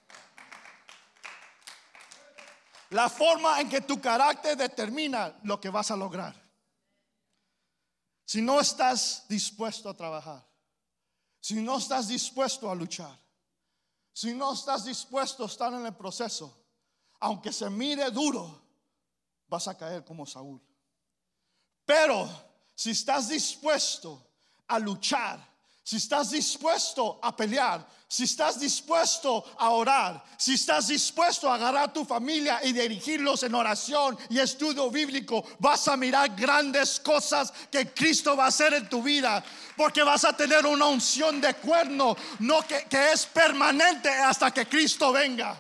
La 2.90 3.10
forma 3.10 3.60
en 3.62 3.70
que 3.70 3.82
tu 3.82 4.02
carácter 4.02 4.58
determina 4.58 5.40
lo 5.44 5.60
que 5.60 5.70
vas 5.70 5.92
a 5.92 5.96
lograr. 5.96 6.36
Si 8.26 8.42
no 8.42 8.60
estás 8.60 9.26
dispuesto 9.28 9.90
a 9.90 9.94
trabajar, 9.96 10.48
si 11.40 11.56
no 11.62 11.78
estás 11.78 12.08
dispuesto 12.08 12.70
a 12.70 12.76
luchar, 12.76 13.18
si 14.14 14.34
no 14.34 14.54
estás 14.54 14.86
dispuesto 14.86 15.44
a 15.44 15.48
estar 15.48 15.74
en 15.74 15.86
el 15.86 15.96
proceso, 15.96 16.56
aunque 17.20 17.52
se 17.52 17.70
mire 17.70 18.10
duro, 18.12 18.62
vas 19.48 19.68
a 19.68 19.78
caer 19.78 20.04
como 20.04 20.26
Saúl. 20.26 20.62
Pero 21.86 22.30
si 22.76 22.92
estás 22.92 23.30
dispuesto 23.30 24.28
a 24.68 24.78
luchar, 24.78 25.49
si 25.90 25.96
estás 25.96 26.30
dispuesto 26.30 27.18
a 27.20 27.36
pelear, 27.36 27.84
si 28.08 28.26
estás 28.26 28.60
dispuesto 28.60 29.44
a 29.58 29.72
orar, 29.72 30.24
si 30.38 30.54
estás 30.54 30.90
dispuesto 30.90 31.50
a 31.50 31.56
agarrar 31.56 31.86
a 31.86 31.92
tu 31.92 32.06
familia 32.06 32.60
y 32.64 32.74
dirigirlos 32.74 33.42
en 33.42 33.56
oración 33.56 34.16
y 34.30 34.38
estudio 34.38 34.92
bíblico, 34.92 35.44
vas 35.58 35.88
a 35.88 35.98
mirar 35.98 36.36
grandes 36.36 37.00
cosas 37.00 37.52
que 37.72 37.92
Cristo 37.92 38.38
va 38.38 38.46
a 38.46 38.50
hacer 38.50 38.76
en 38.76 38.88
tu 38.88 39.02
vida, 39.02 39.44
porque 39.76 40.04
vas 40.04 40.26
a 40.26 40.34
tener 40.38 40.64
una 40.68 40.86
unción 40.86 41.42
de 41.42 41.56
cuerno, 41.56 42.16
no 42.38 42.62
que, 42.68 42.84
que 42.84 43.12
es 43.12 43.26
permanente 43.26 44.10
hasta 44.10 44.52
que 44.52 44.68
Cristo 44.68 45.12
venga. 45.12 45.60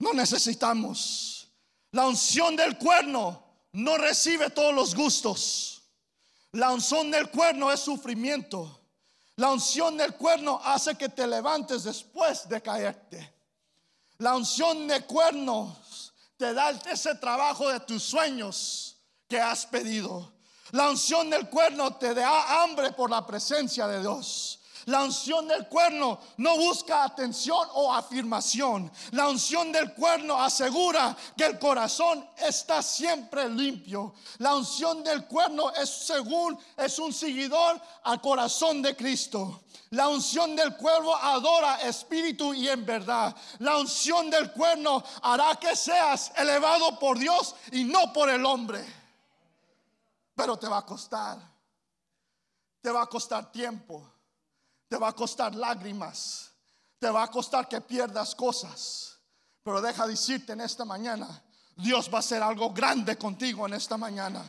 No 0.00 0.12
necesitamos. 0.12 1.48
La 1.92 2.08
unción 2.08 2.56
del 2.56 2.76
cuerno 2.78 3.44
no 3.74 3.96
recibe 3.96 4.50
todos 4.50 4.74
los 4.74 4.92
gustos. 4.92 5.84
La 6.50 6.72
unción 6.72 7.12
del 7.12 7.30
cuerno 7.30 7.70
es 7.70 7.78
sufrimiento. 7.78 8.80
La 9.36 9.50
unción 9.50 9.96
del 9.96 10.14
cuerno 10.14 10.60
hace 10.62 10.94
que 10.94 11.08
te 11.08 11.26
levantes 11.26 11.82
después 11.82 12.48
de 12.48 12.62
caerte. 12.62 13.34
La 14.18 14.36
unción 14.36 14.86
de 14.86 15.04
cuernos 15.04 16.12
te 16.36 16.54
da 16.54 16.70
ese 16.70 17.16
trabajo 17.16 17.68
de 17.68 17.80
tus 17.80 18.02
sueños 18.02 18.96
que 19.28 19.40
has 19.40 19.66
pedido. 19.66 20.32
La 20.70 20.90
unción 20.90 21.30
del 21.30 21.48
cuerno 21.48 21.96
te 21.96 22.14
da 22.14 22.62
hambre 22.62 22.92
por 22.92 23.10
la 23.10 23.26
presencia 23.26 23.86
de 23.88 24.00
Dios. 24.00 24.60
La 24.86 25.02
unción 25.02 25.48
del 25.48 25.66
cuerno 25.68 26.18
no 26.38 26.56
busca 26.56 27.04
atención 27.04 27.68
o 27.72 27.92
afirmación. 27.92 28.90
La 29.12 29.28
unción 29.28 29.72
del 29.72 29.94
cuerno 29.94 30.40
asegura 30.42 31.16
que 31.36 31.46
el 31.46 31.58
corazón 31.58 32.28
está 32.36 32.82
siempre 32.82 33.48
limpio. 33.48 34.14
La 34.38 34.54
unción 34.54 35.02
del 35.02 35.26
cuerno 35.26 35.70
es 35.70 35.88
según 35.88 36.58
es 36.76 36.98
un 36.98 37.12
seguidor 37.12 37.80
al 38.02 38.20
corazón 38.20 38.82
de 38.82 38.94
Cristo. 38.94 39.62
La 39.90 40.08
unción 40.08 40.54
del 40.54 40.76
cuervo 40.76 41.16
adora 41.16 41.80
espíritu 41.82 42.52
y 42.52 42.68
en 42.68 42.84
verdad. 42.84 43.34
La 43.60 43.78
unción 43.78 44.28
del 44.28 44.52
cuerno 44.52 45.02
hará 45.22 45.56
que 45.56 45.74
seas 45.76 46.32
elevado 46.36 46.98
por 46.98 47.18
Dios 47.18 47.54
y 47.72 47.84
no 47.84 48.12
por 48.12 48.28
el 48.28 48.44
hombre. 48.44 48.84
Pero 50.34 50.58
te 50.58 50.68
va 50.68 50.78
a 50.78 50.86
costar. 50.86 51.38
Te 52.82 52.90
va 52.90 53.02
a 53.02 53.06
costar 53.06 53.50
tiempo 53.50 54.13
te 54.88 54.96
va 54.96 55.08
a 55.08 55.12
costar 55.12 55.54
lágrimas. 55.54 56.50
Te 56.98 57.10
va 57.10 57.24
a 57.24 57.30
costar 57.30 57.68
que 57.68 57.80
pierdas 57.80 58.34
cosas. 58.34 59.18
Pero 59.62 59.80
deja 59.80 60.06
decirte 60.06 60.52
en 60.52 60.60
esta 60.60 60.84
mañana, 60.84 61.42
Dios 61.76 62.10
va 62.12 62.18
a 62.18 62.20
hacer 62.20 62.42
algo 62.42 62.70
grande 62.70 63.16
contigo 63.16 63.66
en 63.66 63.74
esta 63.74 63.96
mañana. 63.96 64.42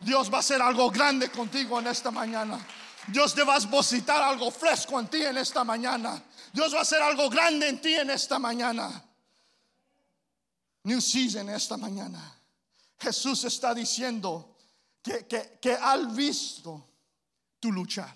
Dios 0.00 0.30
va 0.32 0.38
a 0.38 0.40
hacer 0.40 0.60
algo 0.60 0.90
grande 0.90 1.30
contigo 1.30 1.78
en 1.78 1.86
esta 1.86 2.10
mañana. 2.10 2.64
Dios 3.08 3.34
te 3.34 3.42
va 3.42 3.56
a 3.56 3.60
depositar 3.60 4.22
algo 4.22 4.50
fresco 4.50 4.98
en 5.00 5.08
ti 5.08 5.22
en 5.22 5.38
esta 5.38 5.64
mañana. 5.64 6.22
Dios 6.52 6.74
va 6.74 6.80
a 6.80 6.82
hacer 6.82 7.00
algo 7.00 7.30
grande 7.30 7.68
en 7.68 7.80
ti 7.80 7.94
en 7.94 8.10
esta 8.10 8.38
mañana. 8.38 9.04
New 10.84 11.00
season 11.00 11.48
esta 11.50 11.76
mañana. 11.76 12.34
Jesús 12.98 13.44
está 13.44 13.74
diciendo 13.74 14.56
que, 15.02 15.26
que, 15.26 15.58
que 15.60 15.78
visto 16.10 16.86
tu 17.60 17.72
luchar. 17.72 18.14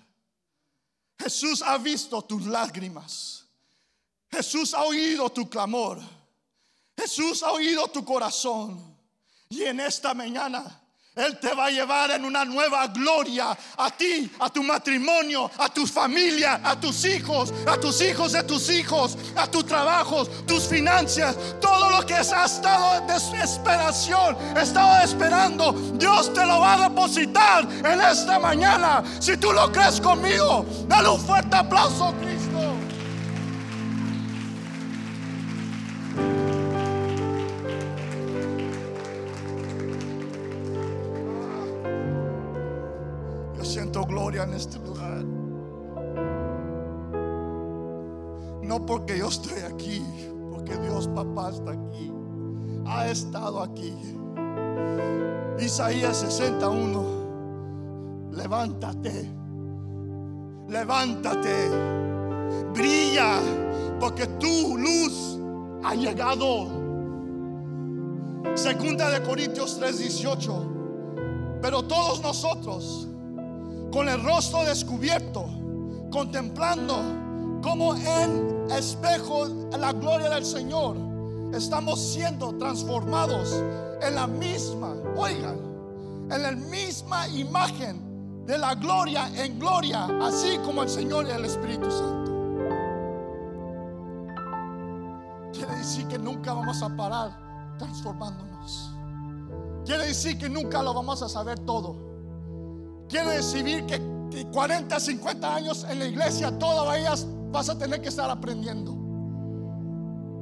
Jesús 1.23 1.63
ha 1.63 1.79
visto 1.79 2.21
tus 2.23 2.47
lágrimas. 2.47 3.47
Jesús 4.31 4.75
ha 4.75 4.83
oído 4.83 5.31
tu 5.31 5.49
clamor. 5.49 6.01
Jesús 6.97 7.43
ha 7.43 7.53
oído 7.53 7.87
tu 7.89 8.05
corazón. 8.05 8.97
Y 9.49 9.63
en 9.63 9.81
esta 9.81 10.15
mañana 10.15 10.82
él 11.15 11.39
te 11.39 11.55
va 11.55 11.67
a 11.67 11.71
llevar 11.71 12.11
en 12.13 12.25
una 12.25 12.43
nueva 12.45 12.87
gloria 12.87 13.57
a 13.77 13.91
ti, 13.91 14.31
a 14.41 14.49
tu 14.49 14.63
matrimonio, 14.63 15.51
a 15.59 15.69
tu 15.69 15.87
familia, 15.87 16.61
a 16.65 16.81
tus 16.81 17.05
hijos, 17.05 17.53
a 17.67 17.77
tus 17.77 18.01
hijos 18.01 18.33
de 18.33 18.43
tus 18.45 18.71
hijos, 18.71 19.19
a 19.37 19.47
tus 19.47 19.67
trabajos, 19.67 20.31
tus 20.47 20.65
finanzas, 20.65 21.37
todo 21.61 21.91
lo 21.91 22.07
que 22.07 22.15
has 22.15 22.33
estado 22.33 22.97
en 22.97 23.07
desesperación, 23.09 24.39
estado 24.57 25.05
esperando, 25.05 25.73
Dios 25.95 26.33
te 26.33 26.47
lo 26.47 26.61
va 26.61 26.75
a 26.75 26.89
depositar 26.89 27.69
en 27.71 28.01
esta 28.01 28.39
mañana. 28.39 29.05
Si 29.21 29.37
tú 29.37 29.53
lo 29.53 29.71
crees 29.71 30.01
conmigo, 30.01 30.65
dale 30.89 31.11
un 31.11 31.21
fuerte 31.21 31.57
aplauso, 31.57 32.15
Cristo. 32.23 32.42
En 44.41 44.55
este 44.55 44.79
lugar. 44.79 45.25
No 48.63 48.87
porque 48.87 49.19
yo 49.19 49.29
estoy 49.29 49.61
aquí, 49.61 50.03
porque 50.51 50.77
Dios 50.79 51.09
papá 51.09 51.51
está 51.51 51.73
aquí. 51.73 52.11
Ha 52.87 53.09
estado 53.09 53.63
aquí. 53.63 53.95
Isaías 55.59 56.17
61. 56.19 58.31
Levántate. 58.33 59.31
Levántate. 60.69 61.69
Brilla 62.73 63.39
porque 64.01 64.27
tu 64.27 64.79
luz 64.79 65.39
ha 65.85 65.95
llegado. 65.95 66.81
Segunda 68.55 69.11
de 69.11 69.23
Corintios 69.23 69.79
3:18. 69.79 71.61
Pero 71.61 71.85
todos 71.85 72.23
nosotros, 72.23 73.09
con 73.93 74.09
el 74.09 74.23
rostro 74.25 74.65
descubierto, 74.65 75.45
contemplando 76.11 76.97
como 77.63 77.95
en 77.95 78.67
espejo 78.71 79.47
la 79.79 79.93
gloria 79.93 80.31
del 80.31 80.45
Señor, 80.45 80.97
estamos 81.55 82.01
siendo 82.01 82.57
transformados 82.57 83.63
en 84.01 84.15
la 84.15 84.27
misma, 84.27 84.95
oigan, 85.15 85.59
en 86.31 86.43
la 86.43 86.53
misma 86.53 87.29
imagen 87.29 88.45
de 88.47 88.57
la 88.57 88.75
gloria 88.75 89.29
en 89.37 89.59
gloria, 89.59 90.09
así 90.23 90.59
como 90.65 90.83
el 90.83 90.89
Señor 90.89 91.27
y 91.29 91.31
el 91.31 91.45
Espíritu 91.45 91.91
Santo. 91.91 92.33
Quiere 95.53 95.77
decir 95.77 96.09
que 96.09 96.19
nunca 96.19 96.55
vamos 96.55 96.83
a 96.83 96.89
parar 96.97 97.77
transformándonos. 97.79 98.91
Quiere 99.85 100.07
decir 100.07 100.39
que 100.39 100.49
nunca 100.49 100.83
lo 100.83 100.95
vamos 100.95 101.23
a 101.23 101.29
saber 101.29 101.59
todo. 101.61 102.12
Quiere 103.13 103.37
decir 103.37 103.85
que 103.85 104.01
40, 104.53 104.99
50 104.99 105.55
años 105.55 105.87
en 105.87 105.99
la 105.99 106.07
iglesia, 106.07 106.59
todavía 106.59 107.13
vas 107.51 107.69
a 107.69 107.77
tener 107.77 108.01
que 108.01 108.09
estar 108.09 108.31
aprendiendo. 108.31 108.95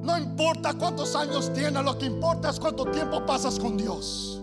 No 0.03 0.17
importa 0.17 0.75
cuántos 0.75 1.17
años 1.17 1.53
tienes, 1.53 1.85
lo 1.85 1.99
que 1.99 2.07
importa 2.07 2.49
es 2.49 2.61
cuánto 2.61 2.85
tiempo 2.85 3.27
pasas 3.27 3.59
con 3.59 3.77
Dios. 3.77 4.41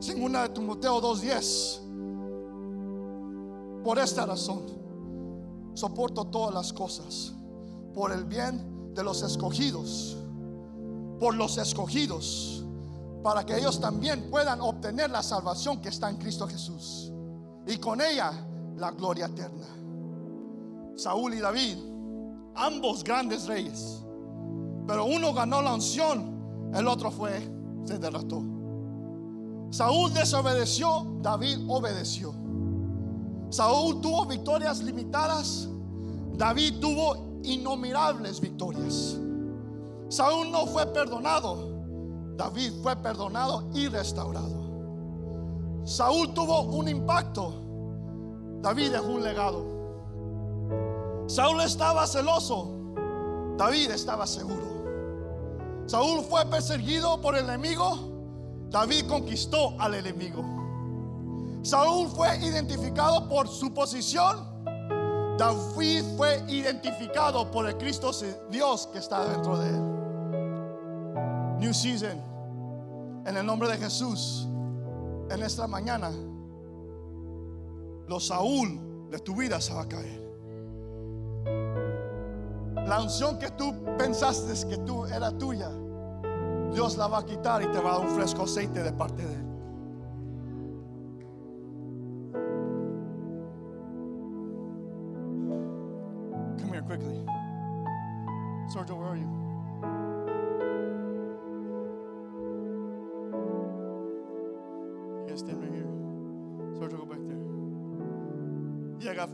Segunda 0.00 0.44
de 0.44 0.48
Timoteo 0.48 1.02
2:10. 1.02 1.82
Por 3.84 3.98
esta 3.98 4.24
razón, 4.24 4.62
soporto 5.74 6.24
todas 6.28 6.54
las 6.54 6.72
cosas 6.72 7.34
por 7.92 8.10
el 8.10 8.24
bien 8.24 8.94
de 8.94 9.04
los 9.04 9.22
escogidos, 9.22 10.16
por 11.20 11.34
los 11.34 11.58
escogidos, 11.58 12.64
para 13.28 13.44
que 13.44 13.58
ellos 13.58 13.78
también 13.78 14.30
puedan 14.30 14.58
obtener 14.62 15.10
la 15.10 15.22
salvación 15.22 15.82
que 15.82 15.90
está 15.90 16.08
en 16.08 16.16
Cristo 16.16 16.48
Jesús 16.48 17.12
y 17.66 17.76
con 17.76 18.00
ella 18.00 18.32
la 18.74 18.90
gloria 18.90 19.26
eterna. 19.26 19.66
Saúl 20.96 21.34
y 21.34 21.38
David, 21.38 21.76
ambos 22.54 23.04
grandes 23.04 23.46
reyes, 23.46 24.02
pero 24.86 25.04
uno 25.04 25.34
ganó 25.34 25.60
la 25.60 25.74
unción, 25.74 26.72
el 26.74 26.88
otro 26.88 27.10
fue, 27.10 27.38
se 27.84 27.98
derrotó. 27.98 28.42
Saúl 29.72 30.10
desobedeció, 30.14 31.18
David 31.20 31.66
obedeció. 31.68 32.32
Saúl 33.50 34.00
tuvo 34.00 34.24
victorias 34.24 34.82
limitadas, 34.82 35.68
David 36.32 36.80
tuvo 36.80 37.40
innumerables 37.42 38.40
victorias. 38.40 39.18
Saúl 40.08 40.50
no 40.50 40.66
fue 40.66 40.86
perdonado, 40.86 41.77
David 42.38 42.72
fue 42.84 42.94
perdonado 42.94 43.64
y 43.74 43.88
restaurado. 43.88 45.82
Saúl 45.84 46.32
tuvo 46.34 46.62
un 46.62 46.88
impacto, 46.88 47.52
David 48.62 48.92
dejó 48.92 49.08
un 49.08 49.24
legado. 49.24 49.64
Saúl 51.26 51.60
estaba 51.62 52.06
celoso, 52.06 52.94
David 53.56 53.90
estaba 53.90 54.24
seguro. 54.24 55.82
Saúl 55.86 56.22
fue 56.22 56.46
perseguido 56.46 57.20
por 57.20 57.36
el 57.36 57.44
enemigo, 57.44 57.98
David 58.70 59.08
conquistó 59.08 59.74
al 59.80 59.94
enemigo. 59.94 60.44
Saúl 61.62 62.06
fue 62.08 62.36
identificado 62.38 63.28
por 63.28 63.48
su 63.48 63.74
posición, 63.74 64.46
David 65.36 66.04
fue 66.16 66.44
identificado 66.46 67.50
por 67.50 67.66
el 67.66 67.76
Cristo 67.78 68.12
Dios 68.48 68.86
que 68.92 68.98
está 68.98 69.24
dentro 69.24 69.58
de 69.58 69.70
él. 69.70 69.98
New 71.58 71.74
season, 71.74 72.27
en 73.28 73.36
el 73.36 73.44
nombre 73.44 73.68
de 73.68 73.76
Jesús, 73.76 74.48
en 75.30 75.42
esta 75.42 75.66
mañana, 75.66 76.10
los 78.06 78.26
Saúl 78.26 79.10
de 79.10 79.18
tu 79.18 79.36
vida 79.36 79.60
se 79.60 79.74
va 79.74 79.82
a 79.82 79.88
caer. 79.88 80.26
La 82.86 83.02
unción 83.02 83.38
que 83.38 83.50
tú 83.50 83.74
pensaste 83.98 84.66
que 84.66 84.78
tú 84.78 85.04
era 85.04 85.30
tuya, 85.36 85.70
Dios 86.72 86.96
la 86.96 87.06
va 87.06 87.18
a 87.18 87.26
quitar 87.26 87.62
y 87.62 87.70
te 87.70 87.78
va 87.78 87.90
a 87.90 87.98
dar 87.98 88.08
un 88.08 88.14
fresco 88.14 88.44
aceite 88.44 88.82
de 88.82 88.92
parte 88.92 89.22
de 89.22 89.34
Él. 89.34 89.47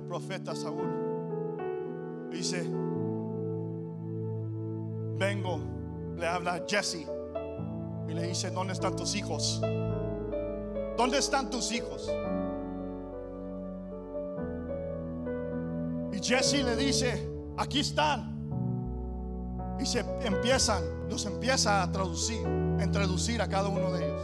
Profeta 0.09 0.55
Saúl. 0.55 1.05
Dice, 2.31 2.69
vengo, 5.17 5.61
le 6.17 6.27
habla 6.27 6.55
a 6.55 6.65
Jesse 6.67 7.07
y 8.09 8.13
le 8.15 8.27
dice, 8.29 8.51
¿dónde 8.51 8.73
están 8.73 8.97
tus 8.97 9.15
hijos? 9.15 9.61
¿Dónde 10.97 11.19
están 11.19 11.51
tus 11.51 11.73
hijos? 11.73 12.11
Y 16.13 16.19
Jesse 16.23 16.65
le 16.65 16.77
dice, 16.77 17.29
aquí 17.57 17.81
están. 17.81 18.35
Y 19.81 19.87
se 19.87 20.05
empiezan, 20.23 20.83
los 21.09 21.27
empieza 21.27 21.83
a 21.83 21.91
traducir, 21.91 22.47
a 22.79 22.85
introducir 22.85 23.43
a 23.43 23.49
cada 23.49 23.69
uno 23.69 23.93
de 23.93 24.07
ellos. 24.07 24.23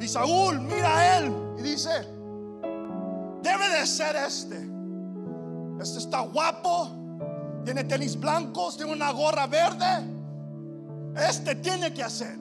Y 0.00 0.08
Saúl 0.08 0.60
mira 0.60 0.98
a 0.98 1.18
él 1.18 1.32
y 1.58 1.62
dice, 1.62 1.90
debe 3.80 3.86
de 3.86 3.86
ser 3.86 4.16
este. 4.16 4.70
Este 5.80 5.98
está 5.98 6.20
guapo, 6.20 6.88
tiene 7.64 7.84
tenis 7.84 8.18
blancos, 8.18 8.76
tiene 8.76 8.92
una 8.92 9.10
gorra 9.12 9.46
verde. 9.46 9.86
Este 11.16 11.54
tiene 11.56 11.92
que 11.92 12.02
hacer. 12.02 12.38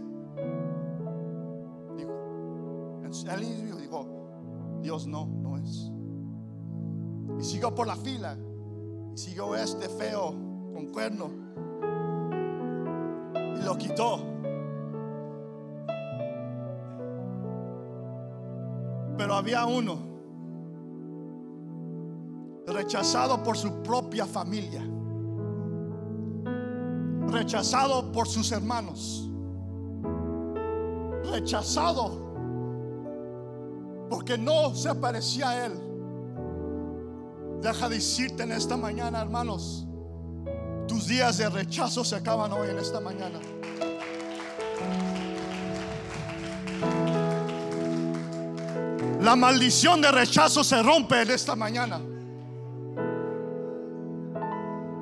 Él 3.31 3.39
dijo, 3.65 3.77
dijo, 3.77 4.79
Dios 4.81 5.07
no, 5.07 5.25
no 5.25 5.57
es. 5.57 5.91
Y 7.39 7.43
siguió 7.43 7.73
por 7.73 7.87
la 7.87 7.95
fila. 7.95 8.37
Y 9.13 9.17
siguió 9.17 9.55
este 9.55 9.89
feo 9.89 10.31
con 10.73 10.87
cuerno. 10.91 11.31
Y 13.57 13.63
lo 13.63 13.77
quitó. 13.77 14.19
Pero 19.17 19.35
había 19.35 19.65
uno 19.65 20.08
rechazado 22.73 23.43
por 23.43 23.57
su 23.57 23.81
propia 23.83 24.25
familia, 24.25 24.83
rechazado 27.27 28.11
por 28.11 28.27
sus 28.27 28.51
hermanos, 28.51 29.29
rechazado 31.31 32.29
porque 34.09 34.37
no 34.37 34.73
se 34.75 34.93
parecía 34.95 35.49
a 35.49 35.65
él. 35.65 35.73
Deja 37.61 37.89
decirte 37.89 38.43
en 38.43 38.53
esta 38.53 38.77
mañana, 38.77 39.21
hermanos, 39.21 39.85
tus 40.87 41.07
días 41.07 41.37
de 41.37 41.49
rechazo 41.49 42.03
se 42.03 42.15
acaban 42.15 42.51
hoy 42.53 42.69
en 42.69 42.79
esta 42.79 42.99
mañana. 42.99 43.39
La 49.21 49.35
maldición 49.35 50.01
de 50.01 50.11
rechazo 50.11 50.63
se 50.63 50.81
rompe 50.81 51.21
en 51.21 51.31
esta 51.31 51.55
mañana. 51.55 52.01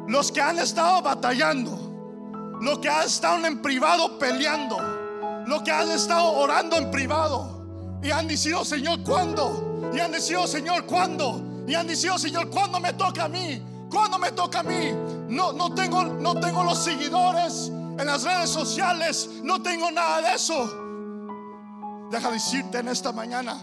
Los 0.07 0.31
que 0.31 0.41
han 0.41 0.59
estado 0.59 1.01
batallando, 1.01 2.57
los 2.61 2.79
que 2.79 2.89
han 2.89 3.05
estado 3.05 3.45
en 3.45 3.61
privado 3.61 4.17
peleando, 4.17 4.77
los 5.45 5.61
que 5.63 5.71
han 5.71 5.89
estado 5.91 6.31
orando 6.33 6.77
en 6.77 6.89
privado 6.91 7.57
y 8.01 8.11
han 8.11 8.27
dicho, 8.27 8.63
Señor, 8.63 9.03
¿cuándo? 9.03 9.91
Y 9.93 9.99
han 9.99 10.11
dicho, 10.11 10.47
Señor, 10.47 10.85
¿cuándo? 10.85 11.41
Y 11.67 11.75
han 11.75 11.87
dicho, 11.87 12.17
Señor, 12.17 12.49
¿cuándo 12.49 12.79
me 12.79 12.93
toca 12.93 13.25
a 13.25 13.27
mí? 13.27 13.61
¿Cuándo 13.89 14.17
me 14.17 14.31
toca 14.31 14.59
a 14.59 14.63
mí? 14.63 14.91
No, 15.29 15.51
no, 15.53 15.73
tengo, 15.73 16.03
no 16.03 16.39
tengo 16.39 16.63
los 16.63 16.79
seguidores 16.79 17.69
en 17.69 18.05
las 18.05 18.23
redes 18.23 18.49
sociales, 18.49 19.29
no 19.43 19.61
tengo 19.61 19.91
nada 19.91 20.21
de 20.21 20.35
eso. 20.35 20.69
Deja 22.11 22.31
decirte 22.31 22.79
en 22.79 22.87
esta 22.87 23.11
mañana, 23.11 23.57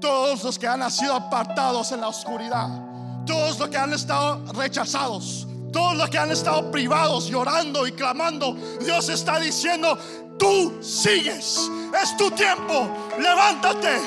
todos 0.00 0.44
los 0.44 0.58
que 0.58 0.66
han 0.66 0.90
sido 0.90 1.14
apartados 1.14 1.92
en 1.92 2.00
la 2.00 2.08
oscuridad, 2.08 2.68
todos 3.26 3.58
los 3.58 3.68
que 3.68 3.76
han 3.76 3.92
estado 3.92 4.40
rechazados, 4.52 5.46
todos 5.76 5.94
los 5.94 6.08
que 6.08 6.16
han 6.16 6.30
estado 6.30 6.70
privados, 6.70 7.26
llorando 7.26 7.86
y 7.86 7.92
clamando, 7.92 8.56
Dios 8.80 9.10
está 9.10 9.38
diciendo, 9.38 9.98
tú 10.38 10.78
sigues, 10.80 11.70
es 12.02 12.16
tu 12.16 12.30
tiempo, 12.30 12.88
levántate, 13.20 14.00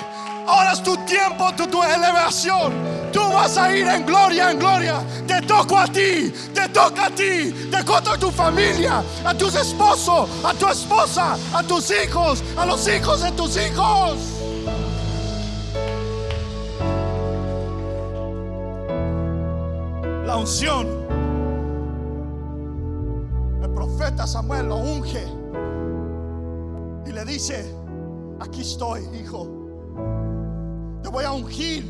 ahora 0.47 0.71
es 0.71 0.81
tu 0.81 0.97
tiempo, 1.05 1.53
tu, 1.55 1.67
tu 1.67 1.83
elevación. 1.83 2.73
Tú 3.13 3.21
vas 3.31 3.55
a 3.55 3.71
ir 3.71 3.87
en 3.87 4.03
gloria, 4.03 4.49
en 4.49 4.57
gloria. 4.57 5.03
Te 5.27 5.43
toco 5.43 5.77
a 5.77 5.85
ti, 5.85 6.33
te 6.55 6.69
toca 6.69 7.05
a 7.05 7.09
ti, 7.11 7.51
te 7.69 7.83
toco 7.83 8.13
a 8.13 8.17
tu 8.17 8.31
familia, 8.31 9.03
a 9.23 9.35
tus 9.35 9.53
esposos, 9.53 10.27
a 10.43 10.55
tu 10.55 10.67
esposa, 10.67 11.37
a 11.53 11.61
tus 11.61 11.91
hijos, 11.91 12.43
a 12.57 12.65
los 12.65 12.87
hijos 12.87 13.21
de 13.21 13.31
tus 13.33 13.57
hijos. 13.57 14.17
La 20.25 20.35
unción. 20.35 20.98
Profeta 24.09 24.25
Samuel 24.25 24.67
lo 24.67 24.77
unge 24.77 25.23
y 27.05 27.11
le 27.11 27.25
dice, 27.25 27.75
aquí 28.39 28.61
estoy, 28.61 29.03
hijo. 29.13 29.47
Te 31.03 31.09
voy 31.09 31.25
a 31.25 31.31
ungir 31.31 31.85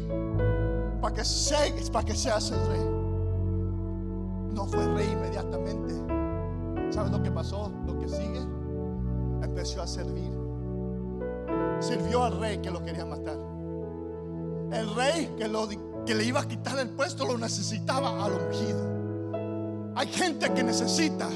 para 1.02 1.16
que, 1.16 1.24
seas, 1.24 1.90
para 1.90 2.06
que 2.06 2.16
seas 2.16 2.52
el 2.52 2.68
rey. 2.68 2.86
No 4.54 4.66
fue 4.66 4.86
rey 4.96 5.10
inmediatamente. 5.12 5.94
¿Sabes 6.92 7.12
lo 7.12 7.24
que 7.24 7.32
pasó? 7.32 7.72
Lo 7.88 7.98
que 7.98 8.10
sigue. 8.10 8.42
Empezó 9.42 9.82
a 9.82 9.88
servir. 9.88 10.32
Sirvió 11.80 12.26
al 12.26 12.38
rey 12.38 12.58
que 12.58 12.70
lo 12.70 12.84
quería 12.84 13.06
matar. 13.06 13.38
El 14.74 14.94
rey 14.96 15.34
que, 15.38 16.16
le 16.16 16.24
iba 16.26 16.42
a 16.42 16.48
quitar 16.48 16.78
el 16.80 16.90
puesto 16.90 17.26
lo 17.26 17.38
necesitaba 17.38 18.26
al 18.26 18.34
ungido. 18.34 19.94
Hay 19.96 20.08
gente 20.08 20.54
que 20.54 20.64
necesita 20.64 21.30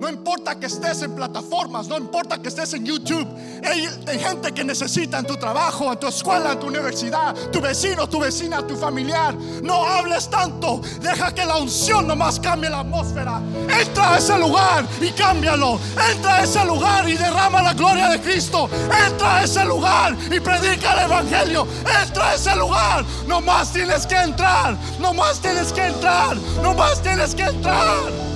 no 0.00 0.08
importa 0.08 0.58
que 0.58 0.64
estés 0.64 1.02
en 1.02 1.14
plataformas, 1.14 1.86
no 1.86 1.98
importa 1.98 2.40
que 2.40 2.48
estés 2.48 2.72
en 2.72 2.86
YouTube. 2.86 3.28
Hay, 3.62 3.86
gente 4.18 4.50
que 4.52 4.64
necesita 4.64 5.18
en 5.18 5.26
tu 5.26 5.36
trabajo, 5.36 5.92
en 5.92 6.00
tu 6.00 6.06
escuela, 6.06 6.52
en 6.52 6.60
tu 6.60 6.68
universidad, 6.68 7.34
tu 7.52 7.60
vecino, 7.60 8.08
tu 8.08 8.18
vecina, 8.18 8.66
tu 8.66 8.76
familiar. 8.76 9.34
No 9.62 9.84
hables 9.84 10.30
tanto. 10.30 10.80
Deja 11.02 11.34
que 11.34 11.44
la 11.44 11.58
unción 11.58 12.06
nomás 12.06 12.40
cambie 12.40 12.70
la 12.70 12.80
atmósfera. 12.80 13.42
Entra 13.68 14.14
a 14.14 14.18
ese 14.18 14.38
lugar 14.38 14.86
y 15.02 15.10
cámbialo. 15.10 15.78
Entra 16.10 16.36
a 16.36 16.42
ese 16.44 16.64
lugar 16.64 17.06
y 17.06 17.18
derrama 17.18 17.60
la 17.60 17.74
gloria 17.74 18.08
de 18.08 18.22
Cristo. 18.22 18.70
Entra 19.06 19.36
a 19.36 19.44
ese 19.44 19.66
lugar 19.66 20.16
y 20.30 20.40
predica 20.40 20.94
el 20.94 21.10
evangelio. 21.10 21.66
Entra 22.02 22.30
a 22.30 22.34
ese 22.36 22.56
lugar. 22.56 23.04
Nomás 23.26 23.70
tienes 23.70 24.06
que 24.06 24.16
entrar. 24.16 24.78
Nomás 24.98 25.40
tienes 25.40 25.74
que 25.74 25.84
entrar. 25.84 26.38
Nomás 26.62 27.02
tienes 27.02 27.34
que 27.34 27.42
entrar. 27.42 28.29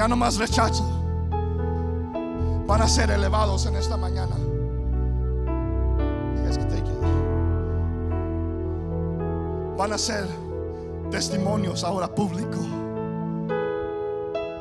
Ya 0.00 0.08
no 0.08 0.16
más 0.16 0.38
rechazo, 0.38 0.82
van 2.66 2.80
a 2.80 2.88
ser 2.88 3.10
elevados 3.10 3.66
en 3.66 3.76
esta 3.76 3.98
mañana. 3.98 4.34
Van 9.76 9.92
a 9.92 9.98
ser 9.98 10.24
testimonios 11.10 11.84
ahora 11.84 12.14
públicos. 12.14 12.66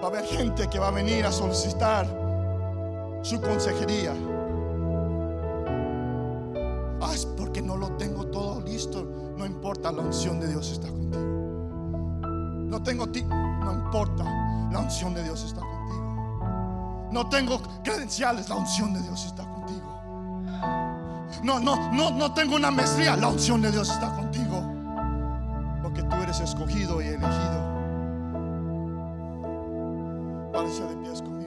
Va 0.02 0.04
a 0.04 0.08
haber 0.08 0.26
gente 0.26 0.68
que 0.68 0.78
va 0.78 0.90
a 0.90 0.92
venir 0.92 1.26
a 1.26 1.32
solicitar 1.32 2.06
su 3.22 3.40
consejería. 3.40 4.14
Ah, 7.00 7.12
es 7.14 7.26
porque 7.26 7.62
no 7.62 7.78
lo 7.78 7.94
tengo 7.94 8.26
todo 8.28 8.60
listo. 8.60 9.06
No 9.38 9.46
importa, 9.46 9.90
la 9.94 10.02
unción 10.02 10.42
de 10.42 10.50
Dios 10.50 10.70
está. 10.70 10.99
No 12.70 12.82
tengo 12.84 13.08
ti, 13.08 13.24
no 13.24 13.74
importa. 13.74 14.24
La 14.72 14.80
unción 14.80 15.16
de 15.16 15.24
Dios 15.24 15.44
está 15.44 15.62
contigo. 15.62 17.10
No 17.12 17.28
tengo 17.28 17.60
credenciales, 17.84 18.48
la 18.48 18.56
unción 18.56 18.94
de 18.94 19.02
Dios 19.02 19.26
está 19.26 19.44
contigo. 19.44 19.90
No, 21.44 21.60
no, 21.60 21.92
no, 21.92 22.12
no 22.12 22.34
tengo 22.34 22.56
una 22.56 22.70
maestría, 22.70 23.16
la 23.16 23.30
unción 23.30 23.62
de 23.62 23.72
Dios 23.72 23.90
está 23.90 24.14
contigo. 24.16 24.62
Porque 25.82 26.04
tú 26.04 26.16
eres 26.18 26.40
escogido 26.40 27.02
y 27.02 27.08
elegido. 27.08 27.70
Párese 30.54 30.84
de 30.84 30.96
pies 30.98 31.22
conmigo. 31.24 31.39